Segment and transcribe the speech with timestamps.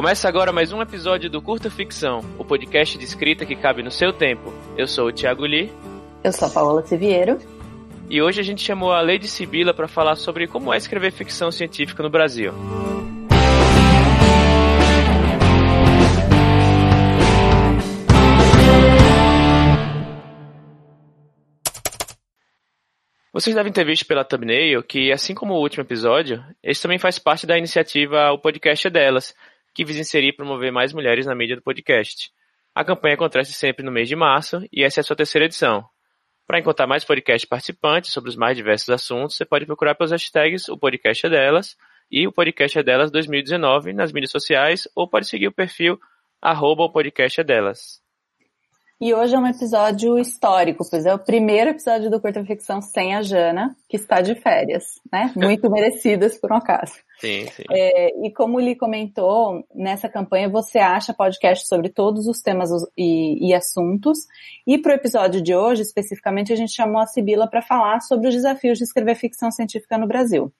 [0.00, 3.90] Começa agora mais um episódio do Curta Ficção, o podcast de escrita que cabe no
[3.90, 4.50] seu tempo.
[4.74, 5.70] Eu sou o Thiago Lee.
[6.24, 7.36] Eu sou a Paola Siviero.
[8.08, 11.52] E hoje a gente chamou a Lady Sibila para falar sobre como é escrever ficção
[11.52, 12.50] científica no Brasil.
[23.32, 27.18] Vocês devem ter visto pela thumbnail que, assim como o último episódio, esse também faz
[27.18, 29.34] parte da iniciativa O Podcast é Delas,
[29.74, 32.30] que visa inserir e promover mais mulheres na mídia do podcast.
[32.74, 35.84] A campanha acontece sempre no mês de março e essa é a sua terceira edição.
[36.46, 40.68] Para encontrar mais podcast participantes sobre os mais diversos assuntos, você pode procurar pelos hashtags
[40.68, 41.76] O Podcast é Delas
[42.10, 45.98] e O Podcast é Delas 2019 nas mídias sociais ou pode seguir o perfil
[46.42, 48.00] arroba O Podcast é Delas.
[49.02, 53.14] E hoje é um episódio histórico, pois é o primeiro episódio do Curta Ficção sem
[53.14, 55.32] a Jana, que está de férias, né?
[55.34, 56.92] Muito merecidas por um acaso.
[57.18, 57.62] Sim, sim.
[57.70, 63.48] É, e como Li comentou, nessa campanha você acha podcast sobre todos os temas e,
[63.48, 64.18] e assuntos.
[64.66, 68.28] E para o episódio de hoje, especificamente, a gente chamou a Sibila para falar sobre
[68.28, 70.52] os desafios de escrever ficção científica no Brasil.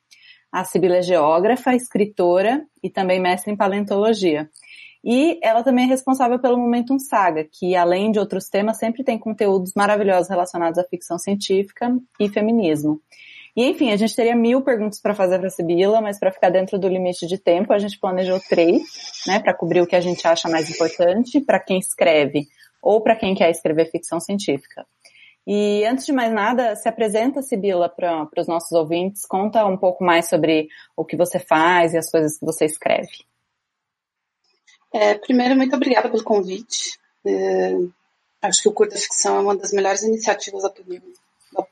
[0.50, 4.48] A Sibila é geógrafa, escritora e também mestre em paleontologia.
[5.04, 9.18] E ela também é responsável pelo Momentum Saga, que além de outros temas, sempre tem
[9.18, 13.00] conteúdos maravilhosos relacionados à ficção científica e feminismo.
[13.56, 16.78] E enfim, a gente teria mil perguntas para fazer para Sibila, mas para ficar dentro
[16.78, 18.82] do limite de tempo, a gente planejou três,
[19.26, 22.46] né, para cobrir o que a gente acha mais importante para quem escreve
[22.80, 24.86] ou para quem quer escrever ficção científica.
[25.46, 30.04] E antes de mais nada, se apresenta, Sibila, para os nossos ouvintes, conta um pouco
[30.04, 33.30] mais sobre o que você faz e as coisas que você escreve.
[34.92, 36.98] É, primeiro, muito obrigada pelo convite.
[37.24, 37.74] É,
[38.42, 40.69] acho que o Curta Ficção é uma das melhores iniciativas da,
[41.52, 41.66] da,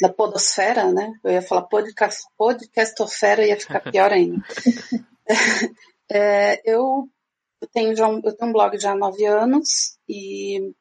[0.00, 1.12] da podosfera, né?
[1.22, 4.42] Eu ia falar podcast, podcastofera ia ficar pior ainda.
[6.10, 7.08] é, eu,
[7.60, 10.72] eu, tenho já um, eu tenho um blog já há nove anos e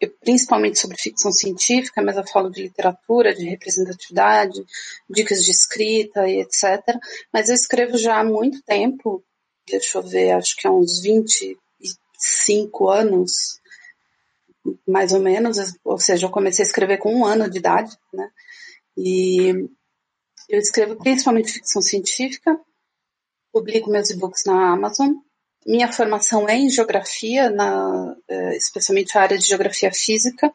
[0.00, 4.64] eu, principalmente sobre ficção científica, mas eu falo de literatura, de representatividade,
[5.08, 6.96] dicas de escrita e etc.
[7.32, 9.22] Mas eu escrevo já há muito tempo
[9.70, 13.60] deixa eu ver, acho que há uns 25 anos,
[14.86, 18.28] mais ou menos, ou seja, eu comecei a escrever com um ano de idade, né?
[18.96, 19.68] E
[20.48, 22.58] eu escrevo principalmente ficção científica,
[23.52, 25.12] publico meus e-books na Amazon.
[25.66, 30.52] Minha formação é em geografia, na, é, especialmente a área de geografia física,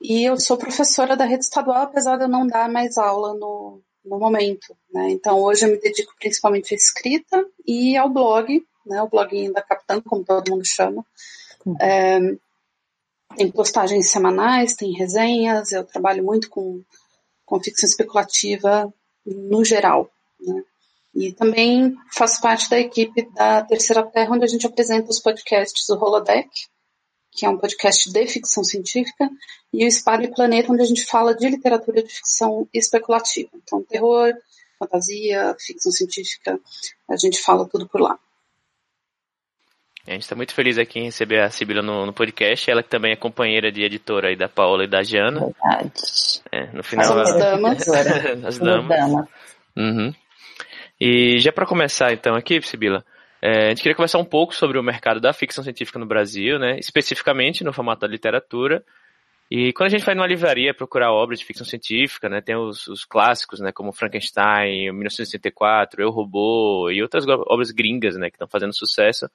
[0.00, 3.80] e eu sou professora da rede estadual, apesar de eu não dar mais aula no,
[4.04, 4.76] no momento.
[4.92, 5.10] Né?
[5.10, 9.02] Então, hoje eu me dedico principalmente à escrita e ao blog, né?
[9.02, 11.04] o bloguinho da Capitã, como todo mundo chama.
[11.64, 11.76] Uhum.
[11.80, 12.18] É,
[13.36, 16.82] tem postagens semanais, tem resenhas, eu trabalho muito com,
[17.44, 18.92] com ficção especulativa
[19.24, 20.10] no geral.
[20.40, 20.62] Né?
[21.14, 25.86] E também faço parte da equipe da Terceira Terra, onde a gente apresenta os podcasts
[25.86, 26.48] do Holodeck,
[27.32, 29.28] que é um podcast de ficção científica,
[29.72, 33.48] e o Espalho Planeta, onde a gente fala de literatura de ficção especulativa.
[33.54, 34.34] Então, terror,
[34.78, 36.60] fantasia, ficção científica,
[37.08, 38.18] a gente fala tudo por lá.
[40.06, 42.88] A gente está muito feliz aqui em receber a Sibila no, no, podcast, ela que
[42.88, 45.40] também é companheira de editora aí da Paola e da Jana.
[45.40, 45.92] Verdade.
[46.50, 47.20] É, no final.
[47.20, 47.88] As damas.
[48.44, 49.28] As damas.
[49.76, 50.12] Uhum.
[51.00, 53.04] E já para começar então aqui, Sibila,
[53.42, 56.60] é, a gente queria conversar um pouco sobre o mercado da ficção científica no Brasil,
[56.60, 56.78] né?
[56.78, 58.84] especificamente no formato da literatura.
[59.50, 62.86] E quando a gente vai numa livraria procurar obras de ficção científica, né, tem os,
[62.86, 68.48] os clássicos, né, como Frankenstein, 1964, Eu, Robô e outras obras gringas, né, que estão
[68.48, 69.28] fazendo sucesso,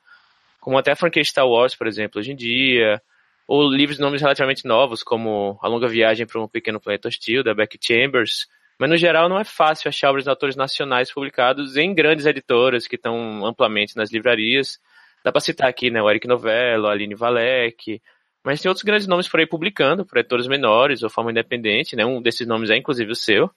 [0.59, 2.99] como até Star Wars, por exemplo, hoje em dia,
[3.47, 7.43] ou livros de nomes relativamente novos, como A Longa Viagem para um Pequeno Planeta Hostil,
[7.43, 8.47] da Beck Chambers,
[8.79, 12.87] mas, no geral, não é fácil achar obras de autores nacionais publicados em grandes editoras
[12.87, 14.79] que estão amplamente nas livrarias.
[15.23, 18.01] Dá para citar aqui né, o Eric Novello, a Aline Valek,
[18.43, 22.05] mas tem outros grandes nomes por aí publicando, por editores menores ou forma independente, né?
[22.05, 23.49] Um desses nomes é inclusive o seu.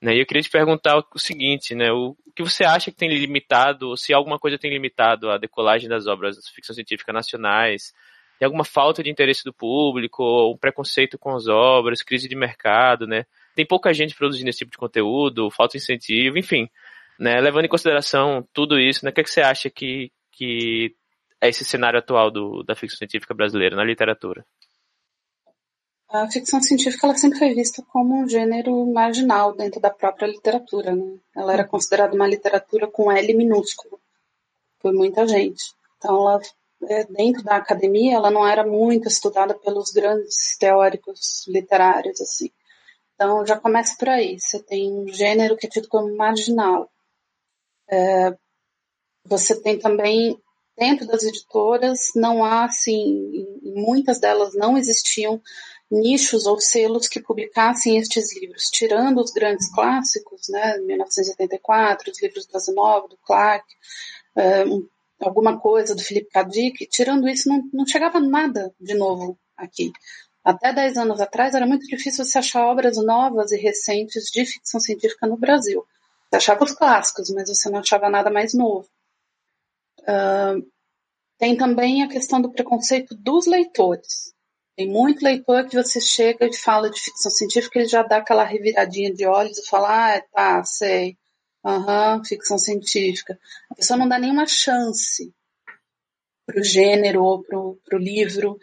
[0.00, 0.16] Né?
[0.16, 1.92] E eu queria te perguntar o seguinte, né?
[1.92, 5.36] O, o que você acha que tem limitado, ou se alguma coisa tem limitado a
[5.36, 7.92] decolagem das obras de ficção científica nacionais?
[8.38, 12.34] Tem alguma falta de interesse do público, ou um preconceito com as obras, crise de
[12.34, 13.26] mercado, né?
[13.54, 16.68] Tem pouca gente produzindo esse tipo de conteúdo, falta incentivo, enfim.
[17.18, 20.94] Né, levando em consideração tudo isso, né, o que, é que você acha que, que
[21.40, 24.44] é esse cenário atual do, da ficção científica brasileira na literatura?
[26.12, 30.94] A ficção científica ela sempre foi vista como um gênero marginal dentro da própria literatura.
[30.94, 31.16] Né?
[31.34, 33.98] Ela era considerada uma literatura com L minúsculo
[34.78, 35.62] por muita gente.
[35.96, 36.40] Então, ela,
[36.88, 42.20] é, dentro da academia, ela não era muito estudada pelos grandes teóricos literários.
[42.20, 42.50] assim.
[43.22, 44.36] Então já começa por aí.
[44.40, 46.90] Você tem um gênero que é tido como marginal.
[47.88, 48.36] É,
[49.24, 50.36] você tem também
[50.76, 55.40] dentro das editoras não há, assim, muitas delas não existiam
[55.88, 62.46] nichos ou selos que publicassem estes livros, tirando os grandes clássicos, né, 1984, os livros
[62.46, 63.64] do Asimov, do Clark,
[64.66, 64.88] um,
[65.20, 66.42] alguma coisa do Philip K.
[66.44, 69.92] Dick, tirando isso não, não chegava nada de novo aqui.
[70.44, 74.80] Até 10 anos atrás era muito difícil você achar obras novas e recentes de ficção
[74.80, 75.86] científica no Brasil.
[76.28, 78.88] Você achava os clássicos, mas você não achava nada mais novo.
[80.00, 80.66] Uh,
[81.38, 84.32] tem também a questão do preconceito dos leitores.
[84.76, 88.44] Tem muito leitor que você chega e fala de ficção científica, ele já dá aquela
[88.44, 91.18] reviradinha de olhos e fala, ah, tá, sei,
[91.64, 93.38] aham, uhum, ficção científica.
[93.70, 95.32] A pessoa não dá nenhuma chance
[96.46, 98.58] para o gênero ou para o livro.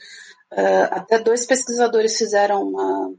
[0.52, 3.14] Uh, até dois pesquisadores fizeram uma,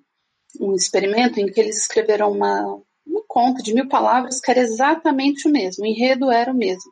[0.61, 5.47] um experimento em que eles escreveram uma, um conto de mil palavras que era exatamente
[5.47, 6.91] o mesmo, o enredo era o mesmo.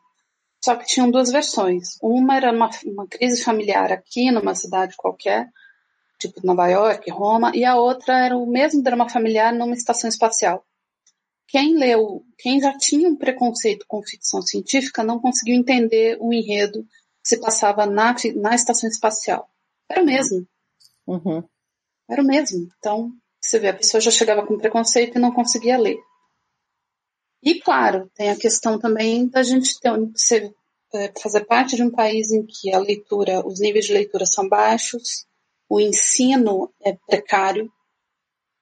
[0.63, 1.97] Só que tinham duas versões.
[2.01, 5.47] Uma era uma, uma crise familiar aqui, numa cidade qualquer,
[6.19, 10.65] tipo Nova York, Roma, e a outra era o mesmo drama familiar numa estação espacial.
[11.47, 16.83] Quem leu, quem já tinha um preconceito com ficção científica não conseguiu entender o enredo
[17.23, 19.49] que se passava na, na estação espacial.
[19.89, 20.47] Era o mesmo.
[21.07, 21.43] Uhum.
[22.09, 22.69] Era o mesmo.
[22.77, 25.97] Então, você vê, a pessoa já chegava com preconceito e não conseguia ler.
[27.41, 30.53] E, claro, tem a questão também da gente ter, ser,
[30.93, 34.47] é, fazer parte de um país em que a leitura, os níveis de leitura são
[34.47, 35.25] baixos,
[35.69, 37.71] o ensino é precário,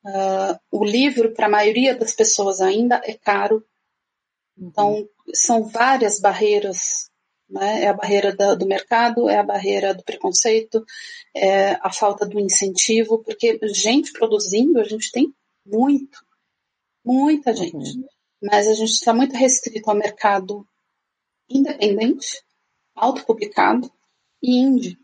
[0.06, 3.66] uh, o livro, para a maioria das pessoas ainda, é caro.
[4.58, 7.07] Então, são várias barreiras
[7.50, 7.84] né?
[7.84, 10.86] É a barreira da, do mercado, é a barreira do preconceito,
[11.36, 15.34] é a falta do incentivo, porque gente produzindo, a gente tem
[15.66, 16.24] muito,
[17.04, 17.98] muita gente.
[17.98, 18.08] Uhum.
[18.42, 20.68] Mas a gente está muito restrito ao mercado
[21.50, 22.44] independente,
[22.96, 23.92] autopublicado
[24.42, 24.98] e indie.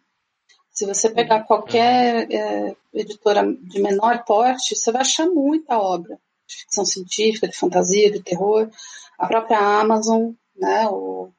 [0.70, 1.46] Se você pegar uhum.
[1.46, 7.56] qualquer é, editora de menor porte, você vai achar muita obra de ficção científica, de
[7.56, 8.70] fantasia, de terror.
[9.18, 11.32] A própria Amazon, né, o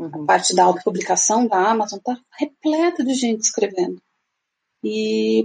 [0.00, 0.22] Uhum.
[0.22, 4.00] A parte da autopublicação da Amazon está repleta de gente escrevendo.
[4.82, 5.42] E,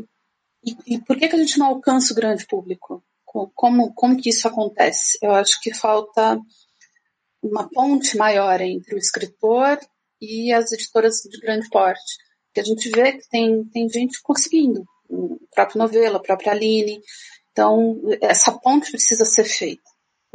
[0.63, 3.03] e, e, por que, que a gente não alcança o grande público?
[3.25, 5.17] Como, como que isso acontece?
[5.21, 6.39] Eu acho que falta
[7.43, 9.77] uma ponte maior entre o escritor
[10.21, 12.15] e as editoras de grande porte.
[12.53, 17.01] Que a gente vê que tem, tem gente conseguindo, o próprio Novelo, a própria Aline.
[17.51, 19.83] Então, essa ponte precisa ser feita.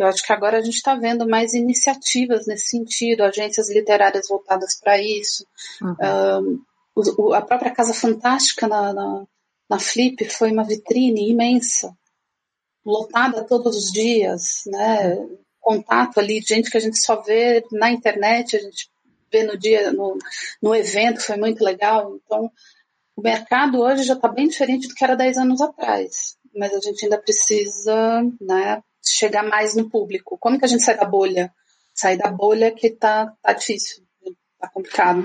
[0.01, 4.81] Eu acho que agora a gente está vendo mais iniciativas nesse sentido, agências literárias voltadas
[4.81, 5.47] para isso.
[5.83, 6.65] Uhum.
[6.97, 9.25] Um, a própria Casa Fantástica na, na,
[9.69, 11.95] na, Flip foi uma vitrine imensa,
[12.83, 15.19] lotada todos os dias, né?
[15.61, 18.91] Contato ali, gente que a gente só vê na internet, a gente
[19.31, 20.17] vê no dia, no,
[20.63, 22.17] no evento, foi muito legal.
[22.25, 22.51] Então,
[23.15, 26.81] o mercado hoje já está bem diferente do que era 10 anos atrás, mas a
[26.81, 28.83] gente ainda precisa, né?
[29.05, 30.39] Chegar mais no público.
[30.39, 31.53] Como que a gente sai da bolha?
[31.95, 34.05] Sair da bolha que tá, tá difícil,
[34.59, 35.25] tá complicado.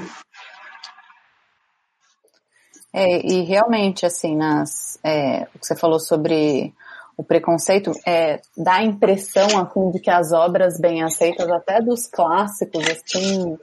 [2.93, 6.73] É, e realmente, assim, nas, é, o que você falou sobre
[7.17, 12.07] o preconceito, é, dá a impressão, assim, de que as obras bem aceitas, até dos
[12.07, 13.57] clássicos, assim,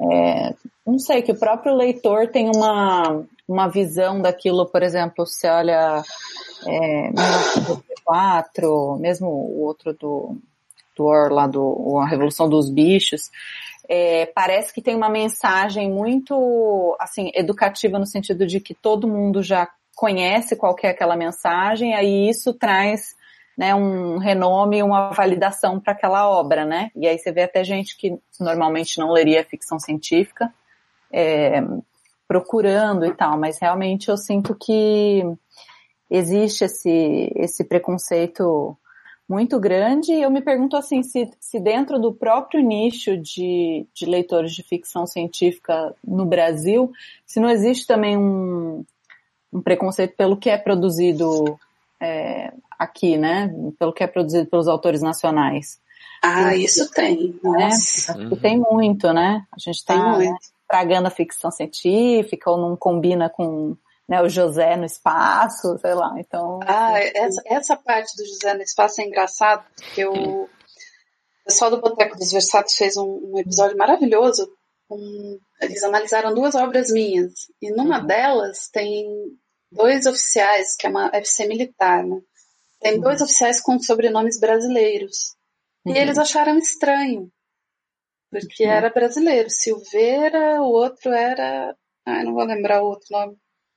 [0.00, 0.54] é,
[0.86, 6.02] não sei, que o próprio leitor tem uma, uma visão daquilo, por exemplo, se olha
[6.66, 10.36] é, 1984, mesmo o outro do,
[10.96, 13.30] do Or, lá do A Revolução dos Bichos,
[13.88, 19.42] é, parece que tem uma mensagem muito, assim, educativa no sentido de que todo mundo
[19.42, 23.14] já conhece qual é aquela mensagem, aí isso traz
[23.56, 26.90] né, um renome, uma validação para aquela obra, né?
[26.96, 30.52] E aí você vê até gente que normalmente não leria ficção científica,
[31.12, 31.60] é,
[32.32, 35.22] procurando e tal, mas realmente eu sinto que
[36.10, 38.74] existe esse, esse preconceito
[39.28, 40.12] muito grande.
[40.12, 44.62] E eu me pergunto assim, se, se dentro do próprio nicho de, de leitores de
[44.62, 46.90] ficção científica no Brasil,
[47.26, 48.82] se não existe também um,
[49.52, 51.58] um preconceito pelo que é produzido
[52.00, 53.54] é, aqui, né?
[53.78, 55.78] Pelo que é produzido pelos autores nacionais.
[56.22, 57.38] Ah, isso tem.
[57.44, 57.66] Né?
[57.66, 59.44] Acho que tem muito, né?
[59.52, 60.34] A gente está né,
[60.72, 63.76] tragando a ficção científica ou não combina com
[64.08, 66.60] né, o José no espaço, sei lá, então...
[66.66, 70.48] Ah, essa, essa parte do José no espaço é engraçado, porque o
[71.44, 74.50] pessoal do Boteco dos Versatos fez um, um episódio maravilhoso,
[74.90, 78.06] um, eles analisaram duas obras minhas, e numa uhum.
[78.06, 79.06] delas tem
[79.70, 82.18] dois oficiais, que é uma FC militar, né?
[82.80, 83.26] Tem dois uhum.
[83.26, 85.34] oficiais com sobrenomes brasileiros.
[85.84, 85.94] Uhum.
[85.94, 87.30] E eles acharam estranho.
[88.32, 89.50] Porque era brasileiro.
[89.50, 91.76] Silveira, o outro era.
[92.06, 93.36] Ah, não vou lembrar o outro nome.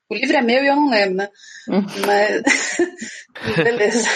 [0.09, 1.29] O livro é meu e eu não lembro, né?
[1.67, 1.85] Uhum.
[2.07, 2.77] Mas.
[3.63, 4.07] Beleza.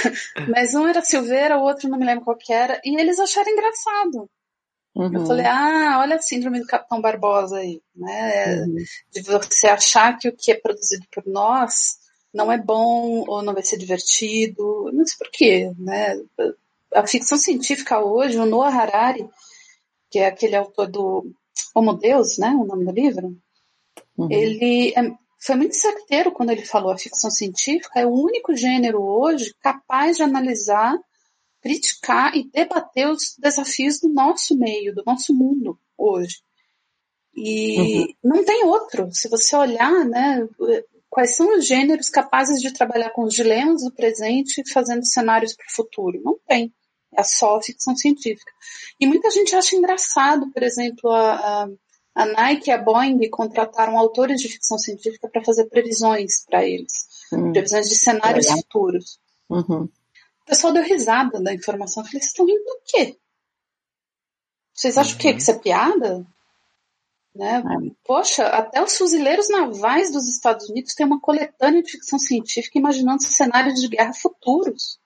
[0.47, 2.79] Mas um era Silveira, o outro não me lembro qual que era.
[2.85, 4.29] E eles acharam engraçado.
[4.95, 5.13] Uhum.
[5.13, 8.61] Eu falei, ah, olha a síndrome do Capitão Barbosa aí, né?
[8.61, 8.75] Uhum.
[9.11, 11.97] De você achar que o que é produzido por nós
[12.33, 14.89] não é bom ou não vai ser divertido.
[14.93, 16.17] Não sei por quê, né?
[16.93, 19.27] A ficção científica hoje, o Noah Harari,
[20.09, 21.31] que é aquele autor do
[21.75, 22.49] Homo Deus, né?
[22.49, 23.37] O nome do livro.
[24.17, 24.31] Uhum.
[24.31, 25.01] Ele é,
[25.41, 30.17] foi muito certeiro quando ele falou a ficção científica é o único gênero hoje capaz
[30.17, 30.97] de analisar,
[31.61, 36.41] criticar e debater os desafios do nosso meio, do nosso mundo hoje.
[37.35, 38.07] E uhum.
[38.23, 39.09] não tem outro.
[39.13, 40.45] Se você olhar, né,
[41.09, 45.65] quais são os gêneros capazes de trabalhar com os dilemas do presente fazendo cenários para
[45.67, 46.21] o futuro?
[46.23, 46.73] Não tem.
[47.15, 48.51] É só ficção científica.
[48.99, 51.69] E muita gente acha engraçado, por exemplo, a, a,
[52.15, 57.07] a Nike e a Boeing contrataram autores de ficção científica para fazer previsões para eles.
[57.33, 57.51] Hum.
[57.51, 58.53] Previsões de cenários é.
[58.53, 59.19] futuros.
[59.49, 59.83] Uhum.
[59.83, 62.03] O pessoal deu risada da informação.
[62.03, 63.17] Eu falei, vocês estão rindo do quê?
[64.73, 65.19] Vocês acham uhum.
[65.19, 66.27] que isso é piada?
[67.35, 67.57] Né?
[67.57, 67.91] É.
[68.03, 73.23] Poxa, até os fuzileiros navais dos Estados Unidos têm uma coletânea de ficção científica imaginando
[73.23, 74.99] cenários de guerra futuros.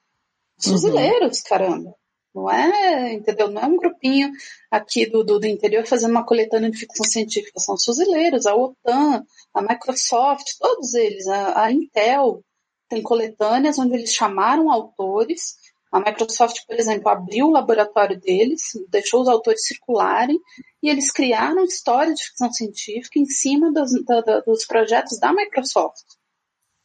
[0.65, 0.71] Uhum.
[0.71, 1.43] fuzileiros, uhum.
[1.47, 1.95] caramba.
[2.33, 3.51] Não é, entendeu?
[3.51, 4.31] Não é um grupinho
[4.71, 7.59] aqui do, do, do, interior fazendo uma coletânea de ficção científica.
[7.59, 12.43] São os fuzileiros, a OTAN, a Microsoft, todos eles, a, a Intel.
[12.89, 15.57] Tem coletâneas onde eles chamaram autores
[15.93, 20.41] a Microsoft, por exemplo, abriu o laboratório deles, deixou os autores circularem
[20.81, 26.01] e eles criaram história de ficção científica em cima dos, do, dos projetos da Microsoft.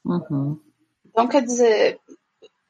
[0.04, 0.60] Uhum.
[1.06, 1.98] Então, quer dizer,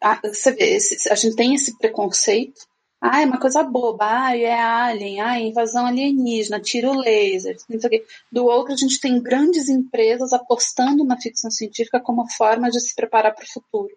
[0.01, 2.67] a, você vê, esse, a gente tem esse preconceito.
[3.01, 4.05] Ah, é uma coisa boba.
[4.05, 5.21] Ah, é alien.
[5.21, 6.61] Ah, é invasão alienígena.
[6.61, 7.57] Tiro laser.
[7.69, 8.07] Não sei o quê.
[8.31, 12.95] Do outro, a gente tem grandes empresas apostando na ficção científica como forma de se
[12.95, 13.97] preparar para o futuro.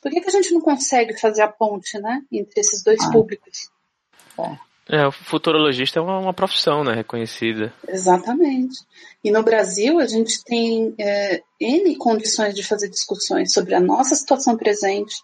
[0.00, 3.10] Por que, que a gente não consegue fazer a ponte, né, entre esses dois ah.
[3.10, 3.68] públicos?
[4.38, 4.67] É.
[4.88, 5.06] é.
[5.06, 7.72] o futurologista é uma, uma, profissão, né, reconhecida.
[7.86, 8.76] Exatamente.
[9.22, 14.14] E no Brasil a gente tem é, N condições de fazer discussões sobre a nossa
[14.14, 15.14] situação presente,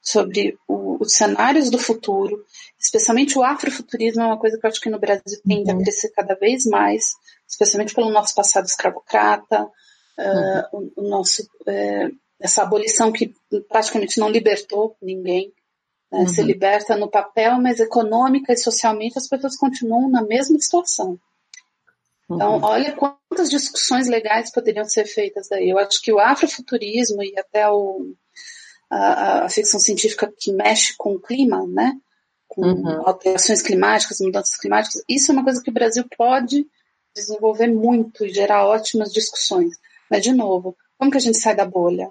[0.00, 2.44] sobre o, os cenários do futuro,
[2.78, 5.78] especialmente o afrofuturismo é uma coisa que eu acho que no Brasil tende uhum.
[5.78, 7.14] a crescer cada vez mais,
[7.48, 10.92] especialmente pelo nosso passado escravocrata, uh, uhum.
[10.96, 13.34] o, o, nosso uh, essa abolição que
[13.68, 15.52] praticamente não libertou ninguém.
[16.10, 16.20] Né?
[16.20, 16.28] Uhum.
[16.28, 21.18] Se liberta no papel, mas econômica e socialmente as pessoas continuam na mesma situação.
[22.30, 22.64] Então, uhum.
[22.64, 25.70] olha quantas discussões legais poderiam ser feitas daí.
[25.70, 28.12] Eu acho que o afrofuturismo e até o,
[28.90, 31.94] a, a ficção científica que mexe com o clima, né?
[32.48, 33.06] com uhum.
[33.06, 36.66] alterações climáticas, mudanças climáticas, isso é uma coisa que o Brasil pode
[37.14, 39.76] desenvolver muito e gerar ótimas discussões.
[40.10, 42.10] Mas, de novo, como que a gente sai da bolha?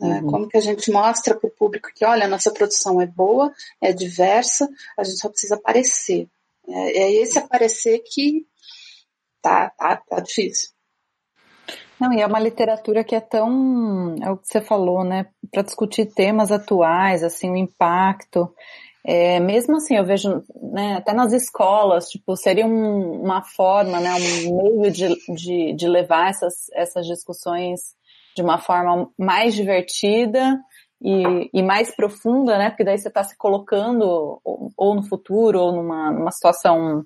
[0.00, 0.20] Né?
[0.20, 0.30] Uhum.
[0.30, 3.52] Como que a gente mostra para o público que, olha, a nossa produção é boa,
[3.80, 6.28] é diversa, a gente só precisa aparecer.
[6.68, 8.46] É, é esse aparecer que
[9.42, 10.70] tá, tá, tá difícil.
[11.98, 15.62] Não, e é uma literatura que é tão, é o que você falou, né, para
[15.62, 18.54] discutir temas atuais, assim, o impacto.
[19.04, 24.10] É, mesmo assim, eu vejo, né, até nas escolas, tipo, seria um, uma forma, né,
[24.46, 27.96] um meio de, de, de levar essas, essas discussões
[28.38, 30.56] de uma forma mais divertida
[31.02, 32.70] e, e mais profunda, né?
[32.70, 34.02] Porque daí você está se colocando
[34.44, 37.04] ou, ou, no futuro ou numa, numa situação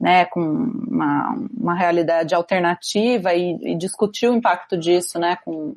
[0.00, 5.76] né, com uma, uma realidade alternativa e, e, discutir o impacto disso, né, com,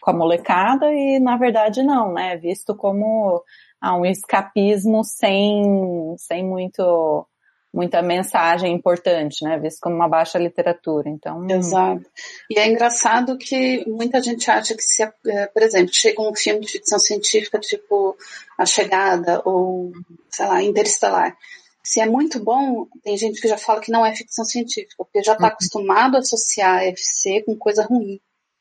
[0.00, 3.44] com a molecada e na verdade não, né, visto como
[3.78, 7.26] ah, um escapismo sem, sem muito
[7.72, 9.58] muita mensagem importante, né?
[9.58, 11.08] Visto como uma baixa literatura.
[11.08, 11.48] Então.
[11.48, 12.04] Exato.
[12.50, 16.60] E é engraçado que muita gente acha que se, é, por exemplo, chega um filme
[16.60, 18.16] de ficção científica tipo
[18.58, 19.92] A Chegada ou,
[20.28, 21.36] sei lá, Interestelar.
[21.82, 25.22] Se é muito bom, tem gente que já fala que não é ficção científica, porque
[25.22, 25.52] já está uhum.
[25.52, 28.20] acostumado a associar FC com coisa ruim.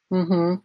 [0.10, 0.60] Uhum.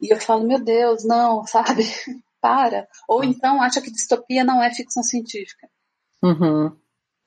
[0.00, 1.82] E eu falo, meu Deus, não, sabe?
[2.40, 2.86] Para.
[3.08, 5.68] Ou então acha que distopia não é ficção científica.
[6.22, 6.76] Uhum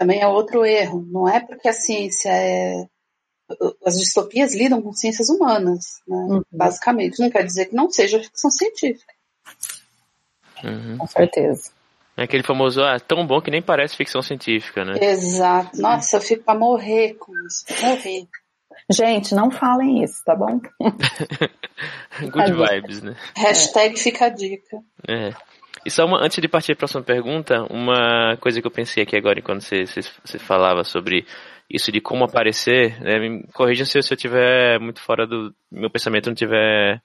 [0.02, 1.06] também é outro erro.
[1.12, 2.88] Não é porque a ciência é.
[3.86, 6.16] As distopias lidam com ciências humanas, né?
[6.16, 6.42] uhum.
[6.52, 7.20] basicamente.
[7.20, 9.14] Não quer dizer que não seja ficção científica.
[10.64, 10.98] Uhum.
[10.98, 11.70] Com certeza.
[12.18, 14.94] É aquele famoso, ah, tão bom que nem parece ficção científica, né?
[15.00, 15.80] Exato.
[15.80, 17.66] Nossa, eu fico pra morrer com isso.
[17.84, 18.28] Morrer.
[18.90, 20.60] Gente, não falem isso, tá bom?
[22.20, 23.16] Good vibes, né?
[23.36, 24.82] Hashtag fica a dica.
[25.08, 25.32] É.
[25.86, 29.04] E só uma, antes de partir para a próxima pergunta, uma coisa que eu pensei
[29.04, 31.26] aqui agora enquanto você, você, você falava sobre
[31.70, 36.28] isso de como aparecer, né, me corrijam se, eu tiver muito fora do meu pensamento
[36.28, 37.02] não tiver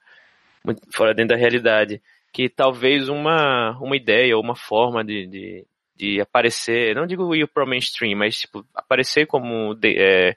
[0.65, 2.03] muito fora dentro da realidade,
[2.33, 5.67] que talvez uma uma ideia ou uma forma de, de,
[5.97, 10.37] de aparecer, não digo ir pro mainstream, mas tipo aparecer como de, é,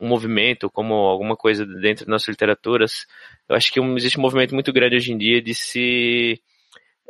[0.00, 3.06] um movimento, como alguma coisa dentro das nossas literaturas,
[3.48, 6.40] eu acho que existe um movimento muito grande hoje em dia de se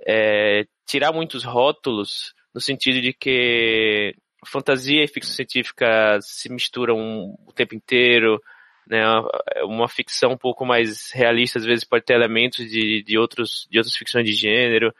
[0.06, 4.14] é, tirar muitos rótulos no sentido de que
[4.46, 8.40] fantasia e ficção científica se misturam o tempo inteiro,
[8.86, 9.02] né?
[9.64, 13.78] Uma ficção um pouco mais realista às vezes pode ter elementos de, de outros de
[13.78, 14.94] outras ficções de gênero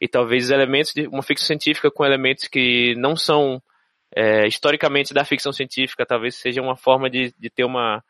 [0.00, 3.62] e talvez elementos de uma ficção científica com elementos que não são
[4.14, 8.02] é, historicamente da ficção científica, talvez seja uma forma de, de ter uma,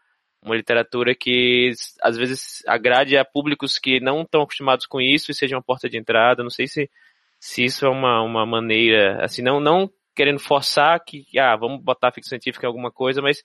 [0.43, 1.73] uma literatura que
[2.03, 5.89] às vezes agrade a públicos que não estão acostumados com isso e seja uma porta
[5.89, 6.43] de entrada.
[6.43, 6.91] Não sei se,
[7.39, 12.09] se isso é uma, uma maneira, assim, não, não querendo forçar que, ah, vamos botar
[12.09, 13.43] a ficção científica em alguma coisa, mas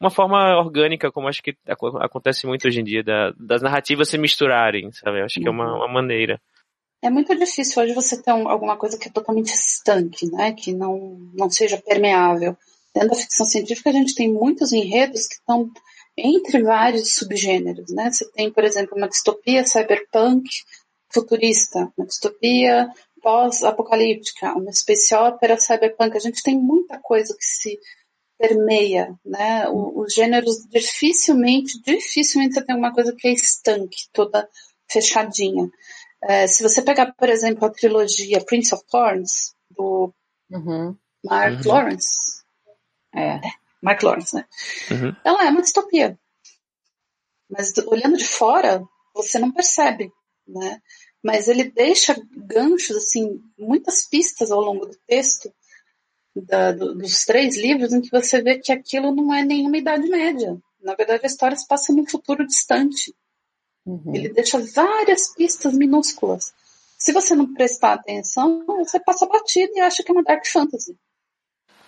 [0.00, 1.56] uma forma orgânica, como acho que
[2.00, 5.22] acontece muito hoje em dia, da, das narrativas se misturarem, sabe?
[5.22, 5.78] Acho que é uma, uhum.
[5.78, 6.40] uma maneira.
[7.02, 10.52] É muito difícil hoje você ter um, alguma coisa que é totalmente estanque, né?
[10.52, 12.56] Que não, não seja permeável.
[12.94, 15.70] Dentro da ficção científica, a gente tem muitos enredos que estão
[16.16, 18.10] entre vários subgêneros, né?
[18.10, 20.48] Você tem, por exemplo, uma distopia cyberpunk
[21.12, 22.88] futurista, uma distopia
[23.22, 26.16] pós-apocalíptica, uma space opera cyberpunk.
[26.16, 27.78] A gente tem muita coisa que se
[28.38, 29.68] permeia, né?
[29.68, 34.48] os gêneros dificilmente, dificilmente você tem uma coisa que é estanque, toda
[34.90, 35.70] fechadinha.
[36.22, 40.12] É, se você pegar, por exemplo, a trilogia Prince of Thorns, do
[40.50, 40.96] uhum.
[41.24, 41.72] Mark uhum.
[41.72, 42.42] Lawrence.
[43.14, 43.36] É.
[43.36, 43.65] é.
[43.82, 44.44] Mark Lawrence, né?
[44.90, 45.16] Uhum.
[45.24, 46.18] Ela é uma distopia.
[47.48, 48.82] Mas olhando de fora,
[49.14, 50.12] você não percebe,
[50.46, 50.80] né?
[51.22, 55.52] Mas ele deixa ganchos, assim, muitas pistas ao longo do texto
[56.42, 60.08] da, do, dos três livros em que você vê que aquilo não é nenhuma Idade
[60.08, 60.56] Média.
[60.80, 63.14] Na verdade, a história se passa num futuro distante.
[63.84, 64.14] Uhum.
[64.14, 66.52] Ele deixa várias pistas minúsculas.
[66.98, 70.96] Se você não prestar atenção, você passa batida e acha que é uma dark fantasy.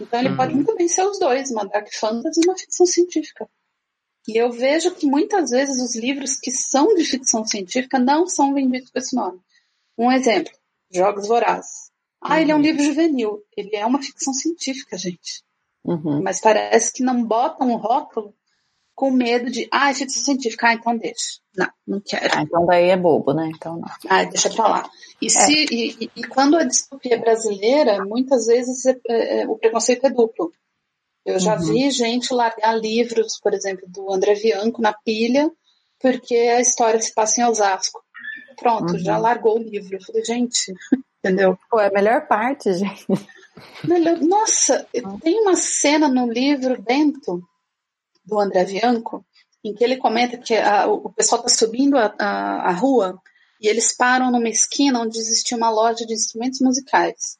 [0.00, 0.36] Então ele uhum.
[0.36, 3.48] pode muito bem ser os dois, uma dark fantasy e uma ficção científica.
[4.26, 8.52] E eu vejo que muitas vezes os livros que são de ficção científica não são
[8.52, 9.40] vendidos com esse nome.
[9.96, 10.52] Um exemplo,
[10.90, 11.90] Jogos Vorazes.
[12.20, 12.40] Ah, uhum.
[12.40, 12.64] ele é um uhum.
[12.64, 13.42] livro juvenil.
[13.56, 15.42] Ele é uma ficção científica, gente.
[15.84, 16.22] Uhum.
[16.22, 18.34] Mas parece que não botam um rótulo
[18.98, 21.38] com medo de, ah, é ficção científica, ah, então deixa.
[21.56, 22.36] Não, não quero.
[22.36, 23.48] Ah, então daí é bobo, né?
[23.54, 23.88] Então não.
[24.08, 24.90] Ah, deixa pra lá.
[25.22, 25.28] E, é.
[25.28, 30.10] se, e, e, quando a distopia é brasileira, muitas vezes é, é, o preconceito é
[30.10, 30.50] duplo.
[31.24, 31.64] Eu já uhum.
[31.64, 35.48] vi gente largar livros, por exemplo, do André Bianco na pilha,
[36.00, 38.02] porque a história se passa em Osasco.
[38.56, 38.98] Pronto, uhum.
[38.98, 39.94] já largou o livro.
[39.94, 40.74] Eu falei, gente,
[41.22, 41.56] entendeu?
[41.70, 43.06] Pô, é a melhor parte, gente.
[44.26, 44.88] Nossa,
[45.22, 47.44] tem uma cena no livro dentro
[48.28, 49.24] do André Bianco,
[49.64, 53.20] em que ele comenta que a, o pessoal está subindo a, a, a, rua
[53.60, 57.38] e eles param numa esquina onde existia uma loja de instrumentos musicais.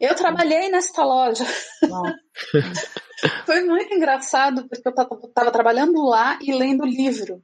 [0.00, 1.44] Eu trabalhei nesta loja.
[3.44, 7.42] Foi muito engraçado, porque eu estava trabalhando lá e lendo livro.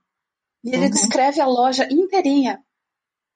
[0.62, 0.90] E ele uhum.
[0.90, 2.62] descreve a loja inteirinha.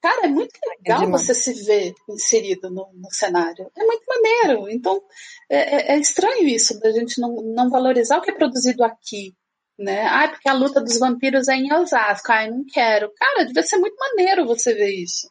[0.09, 3.71] Cara, é muito legal é você se ver inserido no, no, cenário.
[3.77, 4.71] É muito maneiro.
[4.71, 5.03] Então,
[5.51, 9.35] é, é, é, estranho isso, da gente não, não valorizar o que é produzido aqui.
[9.79, 10.07] Né?
[10.07, 12.33] Ah, porque a luta dos vampiros é em Osasco.
[12.33, 13.13] Ai, não quero.
[13.15, 15.29] Cara, devia ser muito maneiro você ver isso.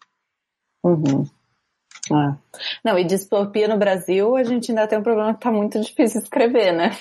[0.83, 1.25] Uhum.
[2.11, 2.37] Ah.
[2.85, 6.21] Não, e distopia no Brasil, a gente ainda tem um problema que tá muito difícil
[6.21, 6.95] escrever, né?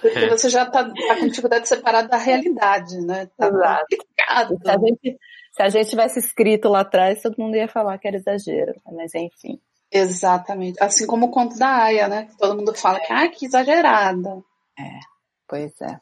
[0.00, 3.28] Porque você já tá, tá com dificuldade de separar da realidade, né?
[3.36, 3.86] Tá Exato.
[3.90, 4.58] complicado.
[4.64, 5.18] Se a gente
[5.52, 9.14] se a gente tivesse escrito lá atrás, todo mundo ia falar que era exagero, mas
[9.14, 9.60] enfim.
[9.90, 10.82] Exatamente.
[10.82, 12.28] Assim como o conto da Aya, né?
[12.38, 14.42] Todo mundo fala que, ah, que exagerada.
[14.78, 14.98] É,
[15.46, 16.00] pois é.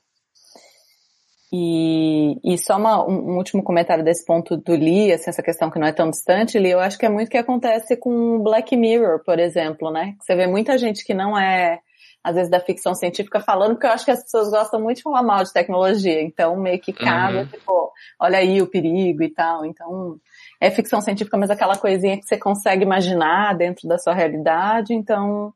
[1.53, 5.69] E, e só uma, um, um, último comentário desse ponto do Lee, assim, essa questão
[5.69, 8.41] que não é tão distante, Lee, eu acho que é muito o que acontece com
[8.41, 10.15] Black Mirror, por exemplo, né?
[10.21, 11.81] Você vê muita gente que não é
[12.23, 15.03] às vezes, da ficção científica falando, porque eu acho que as pessoas gostam muito de
[15.03, 16.23] falar mal de tecnologia.
[16.23, 17.47] Então, meio que cabe, uhum.
[17.47, 19.65] tipo, olha aí o perigo e tal.
[19.65, 20.17] Então,
[20.61, 24.93] é ficção científica, mas aquela coisinha que você consegue imaginar dentro da sua realidade.
[24.93, 25.53] Então,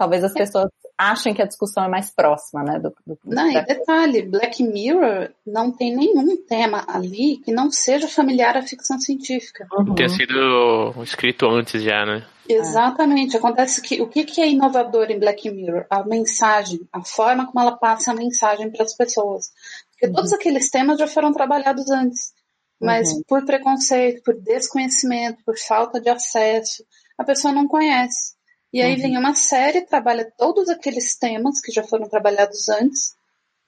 [0.00, 2.78] talvez as pessoas achem que a discussão é mais próxima, né?
[2.78, 8.08] Do, do não, e detalhe, Black Mirror não tem nenhum tema ali que não seja
[8.08, 9.68] familiar à ficção científica.
[9.70, 9.94] Uhum.
[9.94, 12.26] Ter sido escrito antes já, né?
[12.48, 13.36] Exatamente.
[13.36, 15.84] Acontece que o que, que é inovador em Black Mirror?
[15.90, 19.50] A mensagem, a forma como ela passa a mensagem para as pessoas.
[19.90, 20.14] Porque uhum.
[20.14, 22.32] todos aqueles temas já foram trabalhados antes.
[22.80, 23.22] Mas uhum.
[23.28, 26.82] por preconceito, por desconhecimento, por falta de acesso,
[27.18, 28.39] a pessoa não conhece.
[28.72, 29.02] E aí uhum.
[29.02, 33.14] vem uma série, trabalha todos aqueles temas que já foram trabalhados antes,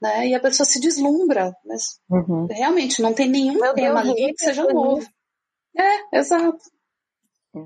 [0.01, 0.29] né?
[0.29, 2.47] E a pessoa se deslumbra, mas uhum.
[2.49, 5.07] realmente não tem nenhum Meu tema Deus, ali que seja novo.
[5.77, 6.62] É, exato.
[7.57, 7.61] É.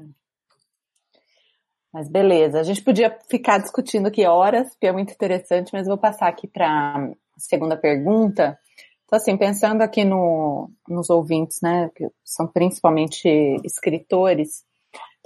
[1.92, 5.96] Mas beleza, a gente podia ficar discutindo aqui horas, porque é muito interessante, mas vou
[5.96, 8.58] passar aqui para a segunda pergunta.
[9.06, 13.28] Então, assim, pensando aqui no, nos ouvintes, né, que são principalmente
[13.64, 14.64] escritores,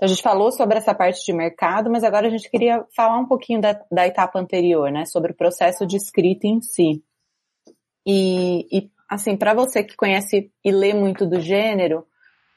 [0.01, 3.19] então a gente falou sobre essa parte de mercado, mas agora a gente queria falar
[3.19, 7.05] um pouquinho da, da etapa anterior, né, sobre o processo de escrita em si.
[8.07, 12.07] E, e assim, para você que conhece e lê muito do gênero,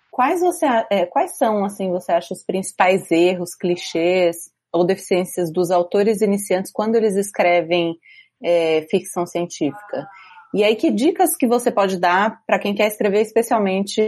[0.10, 5.70] quais você, é, quais são, assim, você acha os principais erros, clichês ou deficiências dos
[5.70, 7.98] autores iniciantes quando eles escrevem
[8.42, 10.08] é, ficção científica?
[10.54, 14.02] E aí, que dicas que você pode dar para quem quer escrever especialmente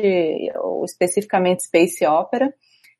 [0.56, 2.54] ou especificamente space opera?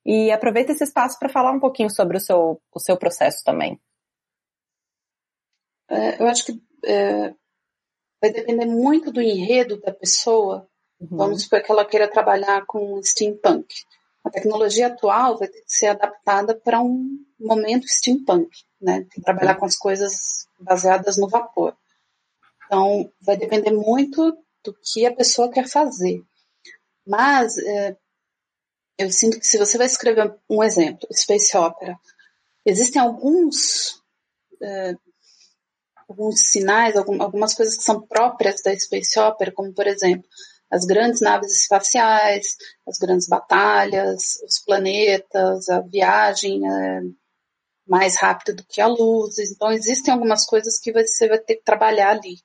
[0.06, 3.80] E aproveita esse espaço para falar um pouquinho sobre o seu, o seu processo também.
[5.90, 7.34] É, eu acho que é,
[8.22, 10.68] vai depender muito do enredo da pessoa.
[11.00, 11.18] Uhum.
[11.18, 13.68] Vamos supor que ela queira trabalhar com steampunk.
[14.24, 18.50] A tecnologia atual vai ter que ser adaptada para um momento steampunk,
[18.82, 19.00] né?
[19.02, 21.76] Tem que trabalhar com as coisas baseadas no vapor.
[22.66, 26.24] Então, vai depender muito do que a pessoa quer fazer.
[27.06, 27.96] Mas, é,
[28.98, 31.98] eu sinto que se você vai escrever um exemplo, Space Opera,
[32.66, 34.02] existem alguns,
[34.62, 34.96] é,
[36.08, 40.28] alguns sinais, algumas coisas que são próprias da Space Opera, como, por exemplo,
[40.72, 47.02] as grandes naves espaciais, as grandes batalhas, os planetas, a viagem é,
[47.88, 49.38] mais rápida do que a luz.
[49.40, 52.38] Então, existem algumas coisas que você vai ter que trabalhar ali.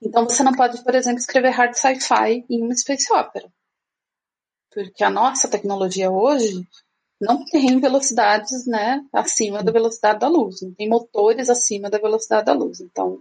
[0.00, 3.52] Então, você não pode, por exemplo, escrever hard sci-fi em uma space opera.
[4.84, 6.64] Porque a nossa tecnologia hoje
[7.20, 12.46] não tem velocidades né, acima da velocidade da luz, não tem motores acima da velocidade
[12.46, 12.80] da luz.
[12.80, 13.18] Então,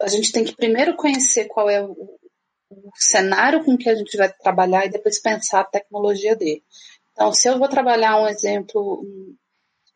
[0.00, 4.16] a gente tem que primeiro conhecer qual é o, o cenário com que a gente
[4.16, 6.64] vai trabalhar e depois pensar a tecnologia dele.
[7.12, 9.06] Então, se eu vou trabalhar um exemplo,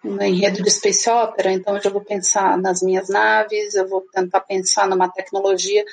[0.04, 4.02] no enredo de Space Opera, então eu já vou pensar nas minhas naves, eu vou
[4.12, 5.84] tentar pensar numa tecnologia.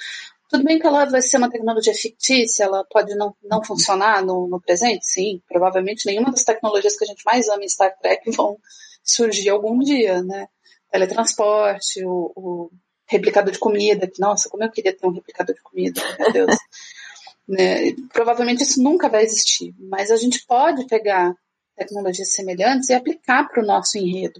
[0.54, 4.48] Tudo bem que ela vai ser uma tecnologia fictícia, ela pode não, não funcionar no,
[4.48, 5.42] no presente, sim.
[5.48, 8.60] Provavelmente nenhuma das tecnologias que a gente mais ama em Star Trek vão
[9.04, 10.48] surgir algum dia, né?
[10.92, 12.72] Teletransporte, o, o
[13.08, 16.56] replicador de comida, que, nossa, como eu queria ter um replicador de comida, meu Deus.
[17.50, 17.92] né?
[18.14, 21.34] Provavelmente isso nunca vai existir, mas a gente pode pegar
[21.76, 24.40] tecnologias semelhantes e aplicar para o nosso enredo.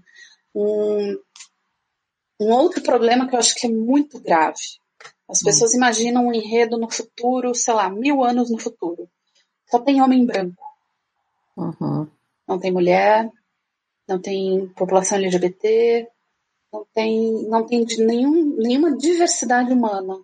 [0.54, 1.18] Um,
[2.40, 4.83] um outro problema que eu acho que é muito grave.
[5.34, 9.10] As pessoas imaginam um enredo no futuro, sei lá, mil anos no futuro.
[9.66, 10.64] Só tem homem branco.
[11.58, 12.08] Uhum.
[12.48, 13.32] Não tem mulher,
[14.08, 16.08] não tem população LGBT,
[16.72, 20.20] não tem, não tem nenhum, nenhuma diversidade humana.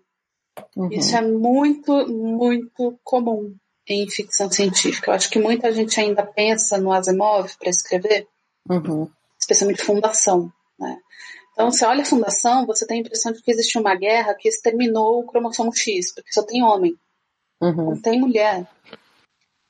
[0.78, 0.92] Uhum.
[0.92, 3.56] Isso é muito, muito comum
[3.88, 5.10] em ficção científica.
[5.10, 8.28] Eu acho que muita gente ainda pensa no Asimov para escrever,
[8.70, 9.10] uhum.
[9.40, 10.54] especialmente Fundação.
[10.78, 11.00] Né?
[11.60, 14.48] Então, você olha a Fundação, você tem a impressão de que existe uma guerra que
[14.48, 16.96] exterminou o cromossomo X, porque só tem homem,
[17.62, 17.90] uhum.
[17.90, 18.66] não tem mulher.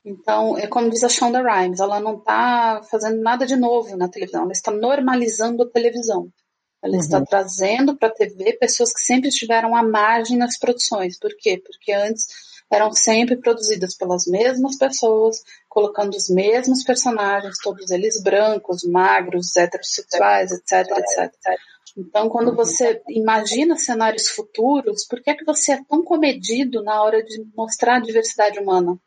[0.04, 4.08] Então, é como diz a Shonda Rhimes, ela não está fazendo nada de novo na
[4.08, 6.28] televisão, ela está normalizando a televisão.
[6.80, 7.00] Ela uhum.
[7.00, 11.18] está trazendo para a TV pessoas que sempre estiveram à margem nas produções.
[11.18, 11.60] Por quê?
[11.60, 12.28] Porque antes
[12.70, 20.52] eram sempre produzidas pelas mesmas pessoas, colocando os mesmos personagens, todos eles brancos, magros, heterossexuais,
[20.52, 21.34] etc, etc.
[21.96, 27.02] Então, quando você imagina cenários futuros, por que, é que você é tão comedido na
[27.02, 28.98] hora de mostrar a diversidade humana?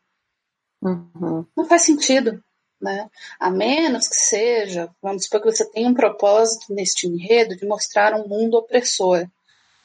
[0.82, 1.46] Uhum.
[1.56, 2.42] Não faz sentido.
[2.80, 3.08] Né?
[3.40, 8.14] A menos que seja, vamos supor que você tenha um propósito neste enredo de mostrar
[8.14, 9.26] um mundo opressor.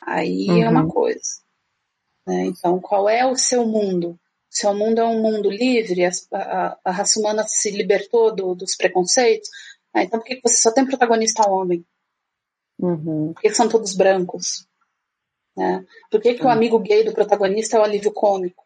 [0.01, 0.63] Aí uhum.
[0.63, 0.89] é uma uhum.
[0.89, 1.39] coisa.
[2.27, 2.45] Né?
[2.47, 4.19] Então, qual é o seu mundo?
[4.49, 6.05] Seu mundo é um mundo livre?
[6.05, 9.49] A, a, a raça humana se libertou do, dos preconceitos?
[9.93, 11.85] Ah, então, por que você só tem protagonista homem?
[12.79, 13.33] Uhum.
[13.33, 14.65] Por que são todos brancos?
[15.55, 15.85] Né?
[16.09, 16.47] Por que, que uhum.
[16.47, 18.65] o amigo gay do protagonista é o alívio cômico?